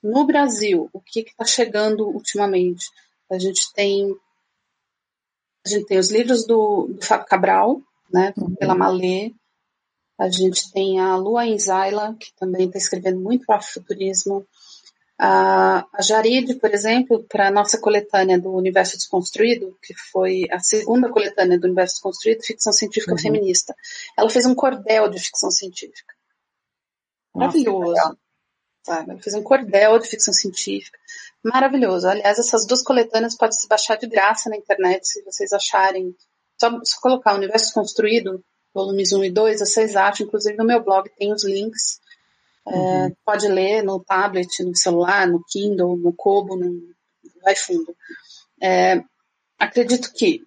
[0.03, 2.87] No Brasil, o que está chegando ultimamente?
[3.31, 4.15] A gente tem
[5.67, 7.81] a gente tem os livros do, do Fábio Cabral,
[8.13, 8.55] né, uhum.
[8.55, 9.33] pela Malê.
[10.19, 14.47] A gente tem a Lua Enzaila, que também está escrevendo muito para futurismo.
[15.19, 20.59] A, a Jarid, por exemplo, para a nossa coletânea do Universo Desconstruído, que foi a
[20.59, 23.19] segunda coletânea do Universo Desconstruído, ficção científica uhum.
[23.19, 23.75] feminista,
[24.19, 26.15] ela fez um cordel de ficção científica.
[27.33, 28.19] Maravilhoso.
[28.83, 29.11] sabe?
[29.13, 30.99] Ela fez um cordel de ficção científica.
[31.45, 32.09] Maravilhoso.
[32.09, 36.15] Aliás, essas duas coletâneas podem se baixar de graça na internet, se vocês acharem.
[36.61, 38.43] Só, só colocar Universo Construído,
[38.73, 40.27] volumes 1 e 2, vocês acham.
[40.27, 42.01] Inclusive no meu blog tem os links
[42.67, 43.07] Uhum.
[43.07, 46.95] É, pode ler no tablet, no celular, no Kindle, no Kobo, no
[47.43, 47.95] vai fundo.
[48.61, 49.05] É,
[49.59, 50.43] acredito que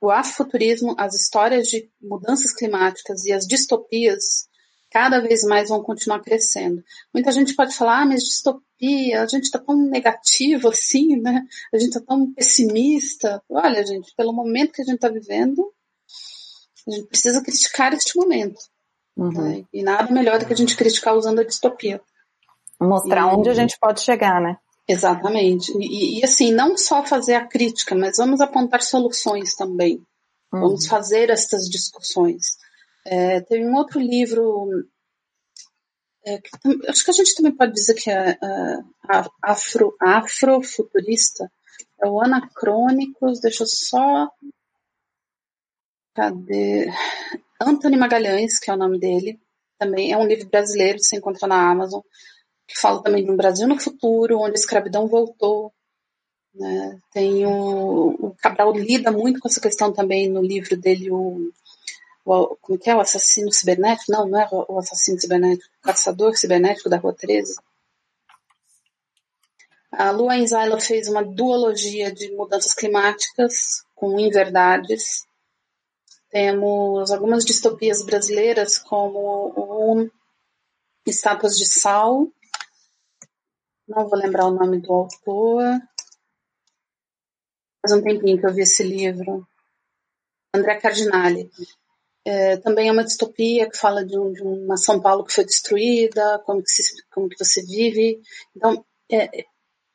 [0.00, 4.48] o afrofuturismo, as histórias de mudanças climáticas e as distopias
[4.90, 6.84] cada vez mais vão continuar crescendo.
[7.12, 11.46] Muita gente pode falar, ah, mas distopia, a gente está tão negativo assim, né?
[11.72, 13.42] A gente está tão pessimista.
[13.48, 15.72] Olha, gente, pelo momento que a gente está vivendo,
[16.86, 18.60] a gente precisa criticar este momento.
[19.16, 19.30] Uhum.
[19.30, 19.64] Né?
[19.72, 22.00] E nada melhor do que a gente criticar usando a distopia.
[22.80, 24.56] Mostrar e, onde a gente pode chegar, né?
[24.88, 25.72] Exatamente.
[25.78, 30.04] E, e, assim, não só fazer a crítica, mas vamos apontar soluções também.
[30.52, 30.60] Uhum.
[30.60, 32.56] Vamos fazer essas discussões.
[33.04, 34.68] É, tem um outro livro,
[36.24, 36.50] é, que,
[36.88, 38.78] acho que a gente também pode dizer que é, é
[39.42, 41.50] afro, afrofuturista,
[42.02, 44.28] é o Anacrônicos, deixa eu só.
[46.14, 46.90] Cadê?
[47.62, 49.40] Anthony Magalhães, que é o nome dele,
[49.78, 52.02] também é um livro brasileiro, você encontra na Amazon
[52.72, 55.72] que fala também de um Brasil no futuro, onde a escravidão voltou.
[56.54, 56.98] Né?
[57.12, 61.50] Tem o, o Cabral lida muito com essa questão também no livro dele, o,
[62.24, 64.10] o como que é, o assassino cibernético?
[64.10, 67.56] Não, não é o assassino cibernético, o caçador cibernético da Rua 13.
[69.90, 75.26] A Lua Enzaila fez uma duologia de mudanças climáticas com inverdades.
[76.32, 80.10] Temos algumas distopias brasileiras, como o
[81.06, 82.26] Estátuas de Sal,
[83.86, 85.62] não vou lembrar o nome do autor.
[87.82, 89.46] Faz um tempinho que eu vi esse livro.
[90.54, 91.50] André Cardinale.
[92.24, 95.44] É, também é uma distopia que fala de, um, de, uma São Paulo que foi
[95.44, 98.22] destruída, como que, se, como que você vive.
[98.56, 99.44] Então, é,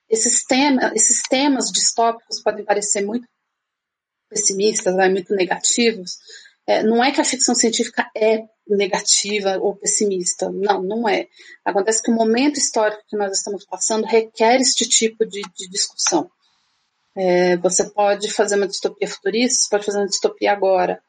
[0.09, 3.27] esses, tema, esses temas distópicos podem parecer muito
[4.30, 6.17] pessimistas, né, muito negativos,
[6.67, 10.51] é, não é que a ficção científica é negativa ou pessimista.
[10.51, 11.28] Não, não é.
[11.63, 16.30] Acontece que o momento histórico que nós estamos passando requer este tipo de, de discussão.
[17.15, 21.01] É, você pode fazer uma distopia futurista, você pode fazer uma distopia agora.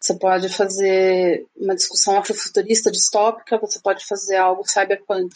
[0.00, 5.28] Você pode fazer uma discussão afrofuturista distópica, você pode fazer algo cyberpunk.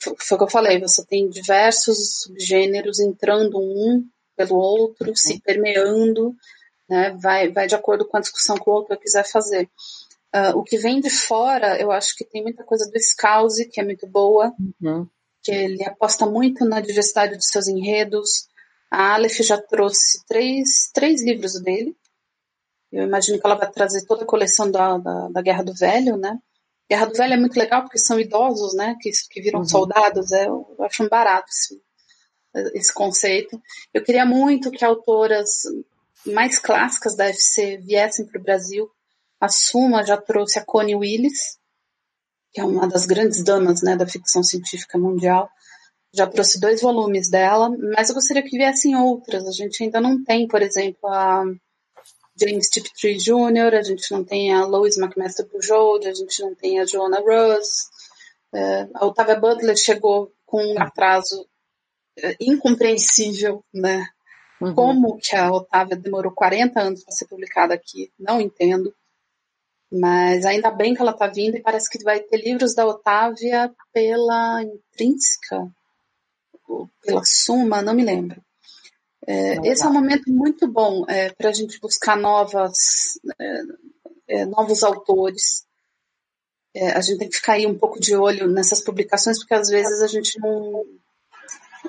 [0.00, 4.02] Foi o que eu falei, você tem diversos subgêneros entrando um
[4.34, 5.40] pelo outro, se uhum.
[5.40, 6.34] permeando,
[6.88, 7.16] né?
[7.20, 9.68] Vai, vai de acordo com a discussão que o autor quiser fazer.
[10.34, 13.80] Uh, o que vem de fora, eu acho que tem muita coisa do Scouse, que
[13.80, 15.06] é muito boa, uhum.
[15.42, 18.48] que ele aposta muito na diversidade dos seus enredos.
[18.90, 21.96] A Aleph já trouxe três, três livros dele.
[22.92, 26.16] Eu imagino que ela vai trazer toda a coleção da, da, da Guerra do Velho,
[26.16, 26.38] né?
[26.88, 28.96] Guerra do Velho é muito legal porque são idosos, né?
[29.00, 29.68] Que, que viram uhum.
[29.68, 30.32] soldados.
[30.32, 31.80] É, eu acho um barato esse,
[32.74, 33.60] esse conceito.
[33.92, 35.62] Eu queria muito que autoras
[36.32, 38.90] mais clássicas da FC viessem para o Brasil.
[39.40, 41.58] A Suma já trouxe a Connie Willis,
[42.52, 45.48] que é uma das grandes damas né, da ficção científica mundial.
[46.14, 49.46] Já trouxe dois volumes dela, mas eu gostaria que viessem outras.
[49.46, 51.44] A gente ainda não tem, por exemplo, a
[52.40, 56.80] James Tiptree Jr., a gente não tem a Lois McMaster Bujold, a gente não tem
[56.80, 57.88] a Joanna Russ.
[58.54, 61.46] É, a Octavia Butler chegou com um atraso
[62.18, 64.06] é, incompreensível, né?
[64.60, 64.74] Uhum.
[64.74, 68.94] Como que a Otávia demorou 40 anos para ser publicada aqui, não entendo.
[69.90, 73.72] Mas ainda bem que ela está vindo e parece que vai ter livros da Otávia
[73.92, 75.70] pela Intrínseca,
[77.02, 78.40] pela Suma, não me lembro.
[79.26, 83.60] É, esse é um momento muito bom é, para a gente buscar novas, é,
[84.28, 85.66] é, novos autores.
[86.74, 89.68] É, a gente tem que ficar aí um pouco de olho nessas publicações, porque às
[89.68, 90.84] vezes a gente não.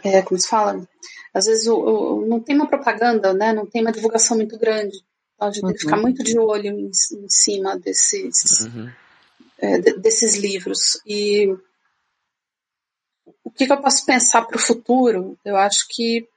[0.03, 0.87] É, como se fala?
[1.33, 3.53] às vezes o, o, não tem uma propaganda, né?
[3.53, 4.97] Não tem uma divulgação muito grande.
[5.35, 5.69] Então a gente uhum.
[5.69, 6.01] tem que ficar uhum.
[6.01, 8.91] muito de olho em, em cima desses, uhum.
[9.59, 10.99] é, de, desses livros.
[11.05, 11.47] E
[13.43, 15.37] o que, que eu posso pensar para o futuro?
[15.45, 16.27] Eu acho que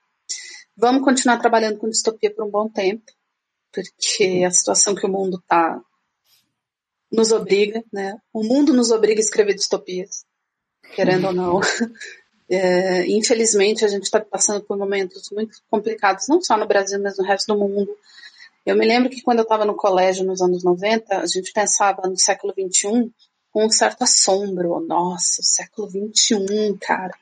[0.76, 3.04] vamos continuar trabalhando com distopia por um bom tempo,
[3.72, 5.80] porque a situação que o mundo está
[7.10, 8.18] nos obriga, né?
[8.32, 10.24] O mundo nos obriga a escrever distopias,
[10.94, 11.60] querendo ou não.
[12.50, 17.16] É, infelizmente, a gente está passando por momentos muito complicados, não só no Brasil, mas
[17.16, 17.96] no resto do mundo.
[18.66, 22.08] Eu me lembro que quando eu estava no colégio nos anos 90, a gente pensava
[22.08, 23.10] no século XXI
[23.52, 24.80] com um certo assombro.
[24.80, 27.14] Nossa, o século XXI, cara,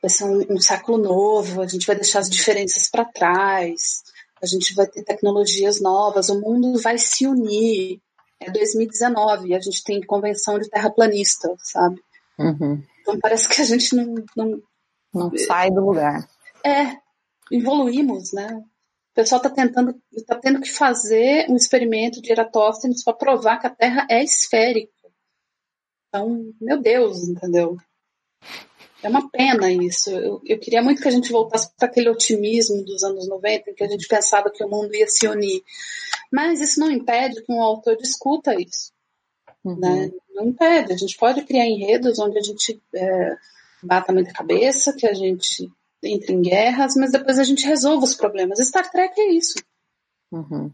[0.00, 4.02] vai ser um, um século novo, a gente vai deixar as diferenças para trás,
[4.42, 7.98] a gente vai ter tecnologias novas, o mundo vai se unir.
[8.38, 12.02] É 2019 e a gente tem convenção de terraplanista, sabe?
[12.38, 12.82] Uhum.
[13.00, 14.14] Então parece que a gente não.
[14.36, 14.62] Não,
[15.12, 16.28] não sai do lugar.
[16.64, 16.96] É,
[17.50, 18.62] evoluímos, né?
[19.10, 23.66] O pessoal está tentando, está tendo que fazer um experimento de Eratóstenes para provar que
[23.66, 24.92] a Terra é esférica.
[26.08, 27.76] Então, meu Deus, entendeu?
[29.02, 30.10] É uma pena isso.
[30.10, 33.74] Eu, eu queria muito que a gente voltasse para aquele otimismo dos anos 90, em
[33.74, 35.62] que a gente pensava que o mundo ia se unir.
[36.30, 38.92] Mas isso não impede que um autor discuta isso.
[39.64, 39.78] Uhum.
[39.78, 40.10] Né?
[40.34, 40.92] Não impede.
[40.92, 43.36] A gente pode criar enredos onde a gente é,
[43.82, 45.70] bata muita cabeça, que a gente
[46.02, 48.58] entre em guerras, mas depois a gente resolve os problemas.
[48.58, 49.54] Star Trek é isso.
[50.32, 50.72] Uhum.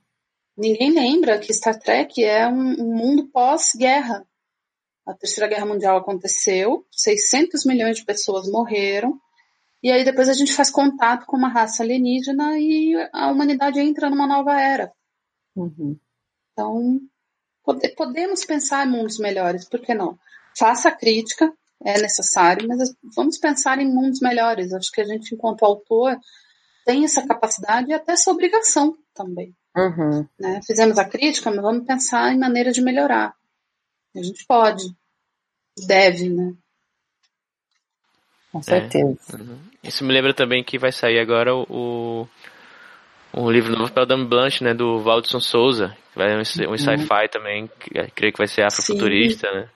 [0.56, 4.26] Ninguém lembra que Star Trek é um, um mundo pós-guerra.
[5.04, 9.20] A Terceira Guerra Mundial aconteceu, 600 milhões de pessoas morreram,
[9.82, 14.10] e aí depois a gente faz contato com uma raça alienígena e a humanidade entra
[14.10, 14.92] numa nova era.
[15.54, 15.96] Uhum.
[16.52, 17.00] Então,
[17.66, 20.16] pode, podemos pensar em mundos melhores, por que não?
[20.56, 21.52] Faça a crítica,
[21.84, 24.72] é necessário, mas vamos pensar em mundos melhores.
[24.72, 26.16] Acho que a gente, enquanto autor,
[26.86, 29.54] tem essa capacidade e até essa obrigação também.
[29.76, 30.26] Uhum.
[30.38, 30.60] Né?
[30.66, 33.34] Fizemos a crítica, mas vamos pensar em maneiras de melhorar.
[34.14, 34.84] A gente pode,
[35.86, 36.54] deve, né?
[38.50, 39.18] Com certeza.
[39.32, 39.36] É.
[39.36, 39.58] Uhum.
[39.82, 42.26] Isso me lembra também que vai sair agora o,
[43.34, 46.78] um livro novo pela Dame Blanche, né, do Valdson Souza, que vai um, um uhum.
[46.78, 49.54] sci-fi também, que, é, creio que vai ser afrofuturista, Sim.
[49.54, 49.68] né?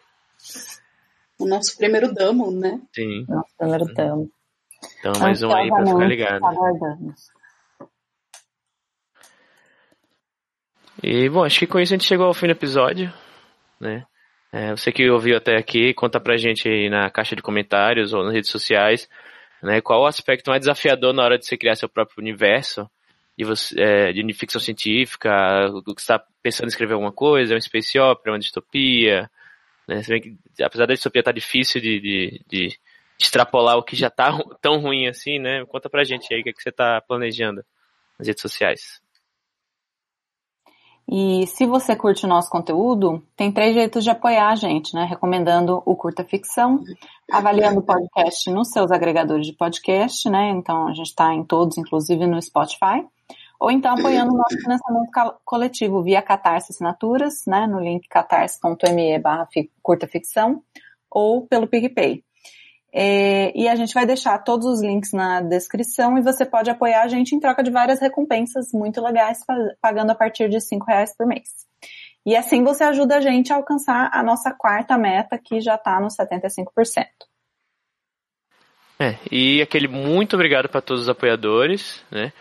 [1.38, 2.80] O nosso primeiro damo, né?
[2.94, 3.24] Sim.
[3.28, 4.30] Nosso primeiro damo.
[4.98, 6.40] Então, mais um aí pra ficar ligado.
[11.02, 13.12] E, bom, acho que com isso a gente chegou ao fim do episódio,
[13.80, 14.04] né?
[14.52, 18.24] É, você que ouviu até aqui, conta pra gente aí na caixa de comentários ou
[18.24, 19.08] nas redes sociais,
[19.62, 19.80] né?
[19.80, 22.90] Qual o aspecto mais desafiador na hora de você criar seu próprio universo
[23.40, 25.30] de, você, é, de ficção científica,
[25.72, 29.30] o que está pensando em escrever alguma coisa, é uma space opera, uma distopia,
[29.88, 30.02] né?
[30.02, 32.78] Que, apesar da distopia estar tá difícil de, de, de
[33.18, 34.30] extrapolar o que já está
[34.60, 35.64] tão ruim assim, né?
[35.64, 37.64] Conta pra gente aí o que, é que você está planejando
[38.18, 39.00] nas redes sociais.
[41.08, 45.04] E se você curte o nosso conteúdo, tem três jeitos de apoiar a gente, né?
[45.04, 46.84] Recomendando o Curta Ficção,
[47.32, 50.50] avaliando o podcast nos seus agregadores de podcast, né?
[50.50, 53.02] Então a gente está em todos, inclusive no Spotify.
[53.60, 55.10] Ou então apoiando o nosso financiamento
[55.44, 57.66] coletivo via Catarse Assinaturas, né?
[57.66, 59.46] No link catarse.me barra
[59.82, 60.62] curta ficção,
[61.10, 62.24] ou pelo PicPay.
[62.92, 67.02] É, e a gente vai deixar todos os links na descrição e você pode apoiar
[67.02, 69.44] a gente em troca de várias recompensas muito legais,
[69.80, 71.48] pagando a partir de cinco reais por mês.
[72.26, 76.00] E assim você ajuda a gente a alcançar a nossa quarta meta, que já está
[76.00, 77.06] nos 75%.
[78.98, 82.32] É, e aquele muito obrigado para todos os apoiadores, né?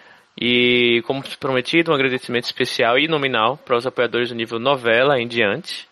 [0.41, 5.27] E como prometido, um agradecimento especial e nominal para os apoiadores do nível novela em
[5.27, 5.85] diante.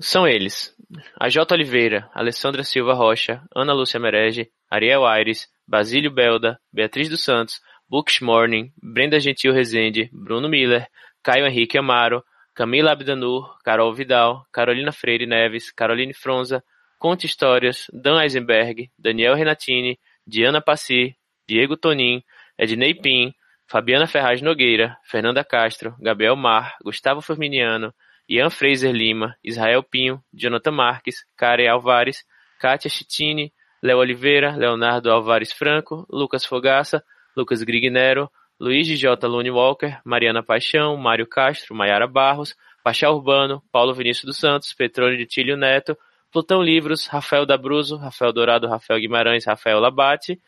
[0.00, 0.74] São eles:
[1.20, 1.54] a J.
[1.54, 8.20] Oliveira, Alessandra Silva Rocha, Ana Lúcia Merege, Ariel Aires, Basílio Belda, Beatriz dos Santos, Books
[8.20, 10.88] Morning, Brenda Gentil Rezende, Bruno Miller,
[11.22, 12.24] Caio Henrique Amaro,
[12.54, 16.64] Camila Abdanur, Carol Vidal, Carolina Freire Neves, Caroline Fronza,
[16.98, 21.14] Conte Histórias, Dan Eisenberg, Daniel Renatini, Diana Passi,
[21.46, 22.22] Diego Tonin,
[22.58, 23.32] Ednei Pim,
[23.72, 27.90] Fabiana Ferraz Nogueira, Fernanda Castro, Gabriel Mar, Gustavo Forminiano,
[28.28, 32.22] Ian Fraser Lima, Israel Pinho, Jonathan Marques, Karen Alvares,
[32.60, 33.50] Kátia Chitini,
[33.82, 37.02] Léo Oliveira, Leonardo Alvares Franco, Lucas Fogaça,
[37.34, 39.26] Lucas Grignero, Luiz J.
[39.26, 42.54] Lune Walker, Mariana Paixão, Mário Castro, Maiara Barros,
[42.84, 45.96] Pachá Urbano, Paulo Vinícius dos Santos, Petrônio de Tílio Neto,
[46.30, 50.38] Plutão Livros, Rafael Dabruzo, Rafael Dourado, Rafael Guimarães, Rafael Labate,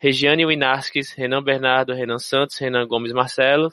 [0.00, 3.72] Regiane Winarskis, Renan Bernardo, Renan Santos, Renan Gomes Marcelo,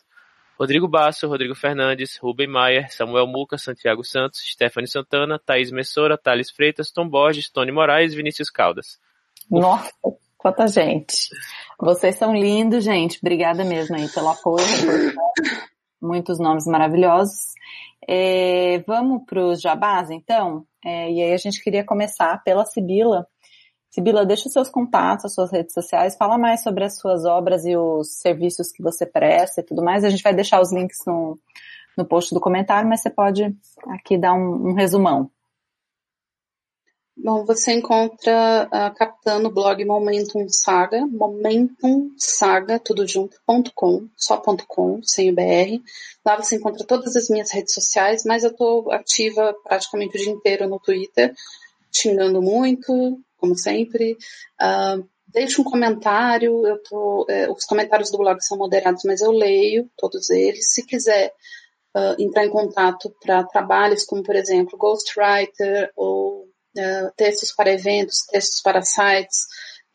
[0.57, 6.49] Rodrigo Basso, Rodrigo Fernandes, Rubem Maier, Samuel Muca, Santiago Santos, Stephanie Santana, Thaís Messora, Thales
[6.49, 8.97] Freitas, Tom Borges, Tony Moraes Vinícius Caldas.
[9.51, 9.91] Nossa,
[10.38, 11.30] quanta gente.
[11.80, 13.19] Vocês são lindos, gente.
[13.21, 14.65] Obrigada mesmo aí pelo apoio.
[16.01, 17.53] Muitos nomes maravilhosos.
[18.07, 20.65] É, vamos para os jabás, então?
[20.84, 23.28] É, e aí a gente queria começar pela Sibila,
[23.95, 27.65] Sibila, deixa os seus contatos, as suas redes sociais, fala mais sobre as suas obras
[27.65, 30.03] e os serviços que você presta e tudo mais.
[30.03, 31.39] A gente vai deixar os links no,
[31.97, 33.55] no post do comentário, mas você pode
[33.87, 35.31] aqui dar um, um resumão.
[37.15, 44.09] Bom, você encontra a Capitã no blog Momentum Saga, Momentum Saga, tudo junto, ponto .com,
[44.17, 45.81] só ponto .com, sem o BR.
[46.25, 50.33] Lá você encontra todas as minhas redes sociais, mas eu estou ativa praticamente o dia
[50.33, 51.33] inteiro no Twitter,
[51.89, 54.17] xingando muito, como sempre.
[54.59, 59.31] Uh, deixe um comentário, eu tô, é, os comentários do blog são moderados, mas eu
[59.31, 60.73] leio todos eles.
[60.73, 61.31] Se quiser
[61.95, 68.25] uh, entrar em contato para trabalhos como, por exemplo, ghostwriter ou uh, textos para eventos,
[68.31, 69.45] textos para sites,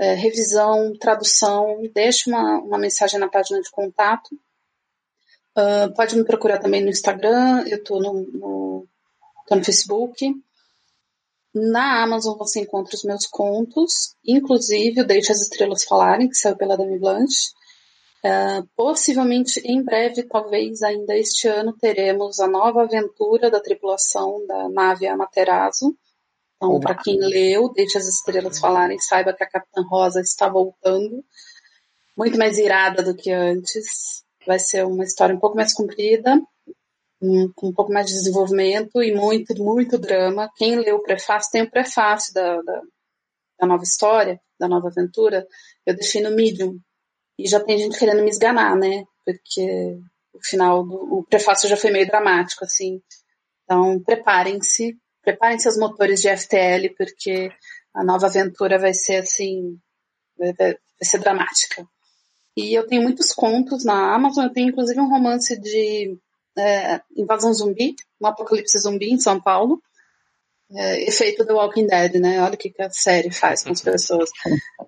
[0.01, 4.31] uh, revisão, tradução, deixe uma, uma mensagem na página de contato.
[5.97, 8.89] pode me procurar também no Instagram, eu estou no, no,
[9.51, 10.33] no Facebook.
[11.55, 16.57] Na Amazon você encontra os meus contos, inclusive o Deixe as Estrelas Falarem, que saiu
[16.57, 17.51] pela Dami Blanche.
[18.23, 24.69] Uh, possivelmente em breve, talvez ainda este ano, teremos a nova aventura da tripulação da
[24.69, 25.97] nave Amaterasu.
[26.57, 31.25] Então, para quem leu, Deixe as Estrelas Falarem, saiba que a Capitã Rosa está voltando,
[32.15, 34.23] muito mais irada do que antes.
[34.47, 36.39] Vai ser uma história um pouco mais comprida,
[37.55, 40.51] com um pouco mais de desenvolvimento e muito, muito drama.
[40.57, 42.81] Quem leu o prefácio, tem o prefácio da, da,
[43.61, 45.47] da nova história, da nova aventura,
[45.85, 46.79] eu deixei no Medium.
[47.39, 49.05] E já tem gente querendo me esganar, né?
[49.25, 49.99] Porque
[50.33, 53.01] o final do o prefácio já foi meio dramático, assim.
[53.65, 57.51] Então, preparem-se, preparem-se os motores de FTL, porque
[57.95, 59.79] a nova aventura vai ser assim,
[60.39, 61.87] vai, vai ser dramática.
[62.57, 66.19] E eu tenho muitos contos na Amazon, eu tenho inclusive um romance de
[66.61, 69.81] é, invasão zumbi, um apocalipse zumbi em São Paulo.
[70.73, 72.41] É, efeito The Walking Dead, né?
[72.41, 74.31] Olha o que, a série faz com as pessoas.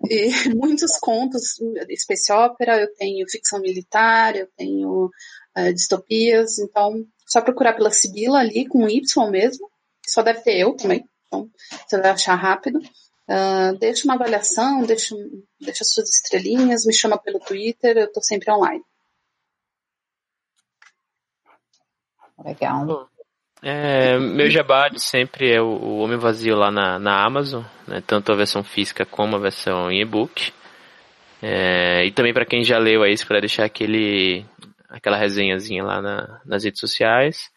[0.08, 1.58] E muitos contos,
[1.98, 5.10] space opera, eu tenho ficção militar, eu tenho
[5.56, 9.68] é, distopias, então só procurar pela Sibila ali, com Y mesmo,
[10.06, 11.48] só deve ter eu também, então
[11.86, 12.78] você vai achar rápido.
[13.28, 15.14] Uh, deixa uma avaliação, deixa,
[15.58, 18.82] deixa suas estrelinhas, me chama pelo Twitter, eu tô sempre online.
[22.45, 23.09] Legal.
[23.62, 28.03] É, meu jabá de sempre é o, o Homem Vazio lá na, na Amazon, né,
[28.05, 30.53] tanto a versão física como a versão em e-book.
[31.40, 34.45] É, e também para quem já leu aí, para deixar aquele,
[34.88, 37.51] aquela resenhazinha lá na, nas redes sociais.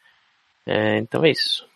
[0.66, 1.68] É, então é isso.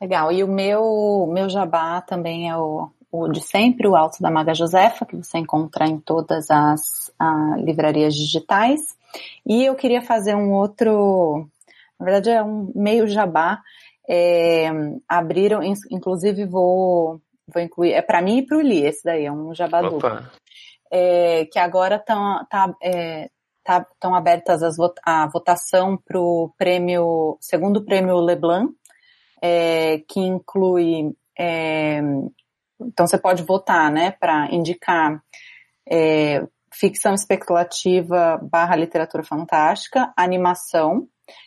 [0.00, 0.32] Legal.
[0.32, 4.54] E o meu, meu jabá também é o, o de sempre, o Alto da Maga
[4.54, 7.12] Josefa, que você encontra em todas as
[7.58, 8.80] livrarias digitais.
[9.44, 11.48] E eu queria fazer um outro
[12.00, 13.60] na verdade é um meio jabá.
[14.08, 14.68] É,
[15.08, 19.30] abriram, inclusive vou, vou incluir, é para mim e para o Li, esse daí, é
[19.30, 20.18] um jabá duplo.
[20.90, 23.30] É, que agora estão tá, é,
[23.62, 28.72] tá, abertas as, a votação para o prêmio, segundo prêmio Leblanc,
[29.40, 32.00] é, que inclui, é,
[32.80, 35.22] então você pode votar, né, para indicar
[35.88, 41.06] é, ficção especulativa barra literatura fantástica, animação,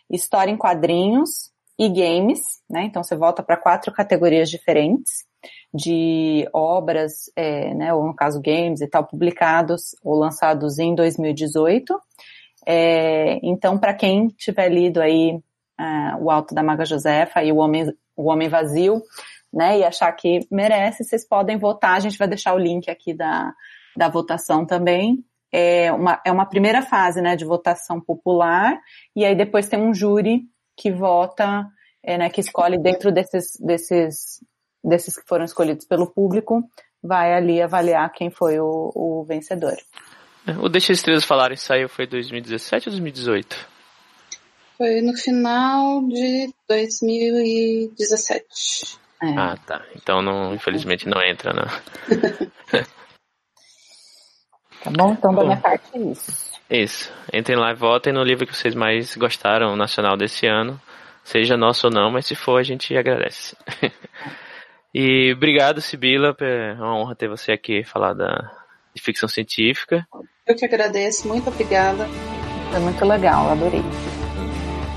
[0.10, 2.84] história em quadrinhos e games, né?
[2.84, 5.26] Então você volta para quatro categorias diferentes
[5.74, 12.00] de obras, é, né, ou no caso games e tal, publicados ou lançados em 2018.
[12.66, 17.58] É, então, para quem tiver lido aí uh, o Alto da Maga Josefa e o
[17.58, 19.02] Homem, o Homem Vazio,
[19.52, 21.96] né, e achar que merece, vocês podem votar.
[21.98, 23.54] A gente vai deixar o link aqui da,
[23.98, 25.24] da votação também
[25.54, 28.76] é uma, é uma primeira fase, né, de votação popular,
[29.16, 30.42] e aí depois tem um júri
[30.76, 31.68] que vota,
[32.04, 34.44] é, né, que escolhe dentro desses, desses,
[34.84, 36.68] desses que foram escolhidos pelo público,
[37.04, 39.76] vai ali avaliar quem foi o, o vencedor.
[40.60, 43.72] O Deixa as Estrelas Falarem saiu foi 2017 ou 2018?
[44.76, 48.98] Foi no final de 2017.
[49.22, 49.38] É.
[49.38, 49.86] Ah, tá.
[49.96, 51.64] Então, não, infelizmente, não entra, não.
[54.84, 55.14] Tá bom?
[55.14, 56.54] Então, da minha parte, é isso.
[56.70, 57.14] Isso.
[57.32, 60.80] Entrem lá e votem no livro que vocês mais gostaram, nacional desse ano.
[61.24, 63.56] Seja nosso ou não, mas se for, a gente agradece.
[64.94, 66.36] e obrigado, Sibila.
[66.42, 68.52] É uma honra ter você aqui falar da,
[68.94, 70.06] de ficção científica.
[70.46, 71.28] Eu que agradeço.
[71.28, 72.06] Muito obrigada.
[72.72, 73.84] Foi muito legal, adorei.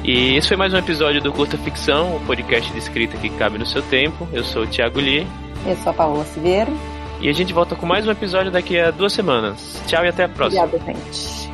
[0.02, 3.58] E esse foi mais um episódio do Curta Ficção, o podcast de escrita que cabe
[3.58, 4.28] no seu tempo.
[4.32, 5.26] Eu sou o Thiago Lee.
[5.66, 6.72] Eu sou a Paola Siveiro.
[7.26, 9.82] E a gente volta com mais um episódio daqui a duas semanas.
[9.88, 10.62] Tchau e até a próxima.
[10.62, 11.45] Obrigada, gente.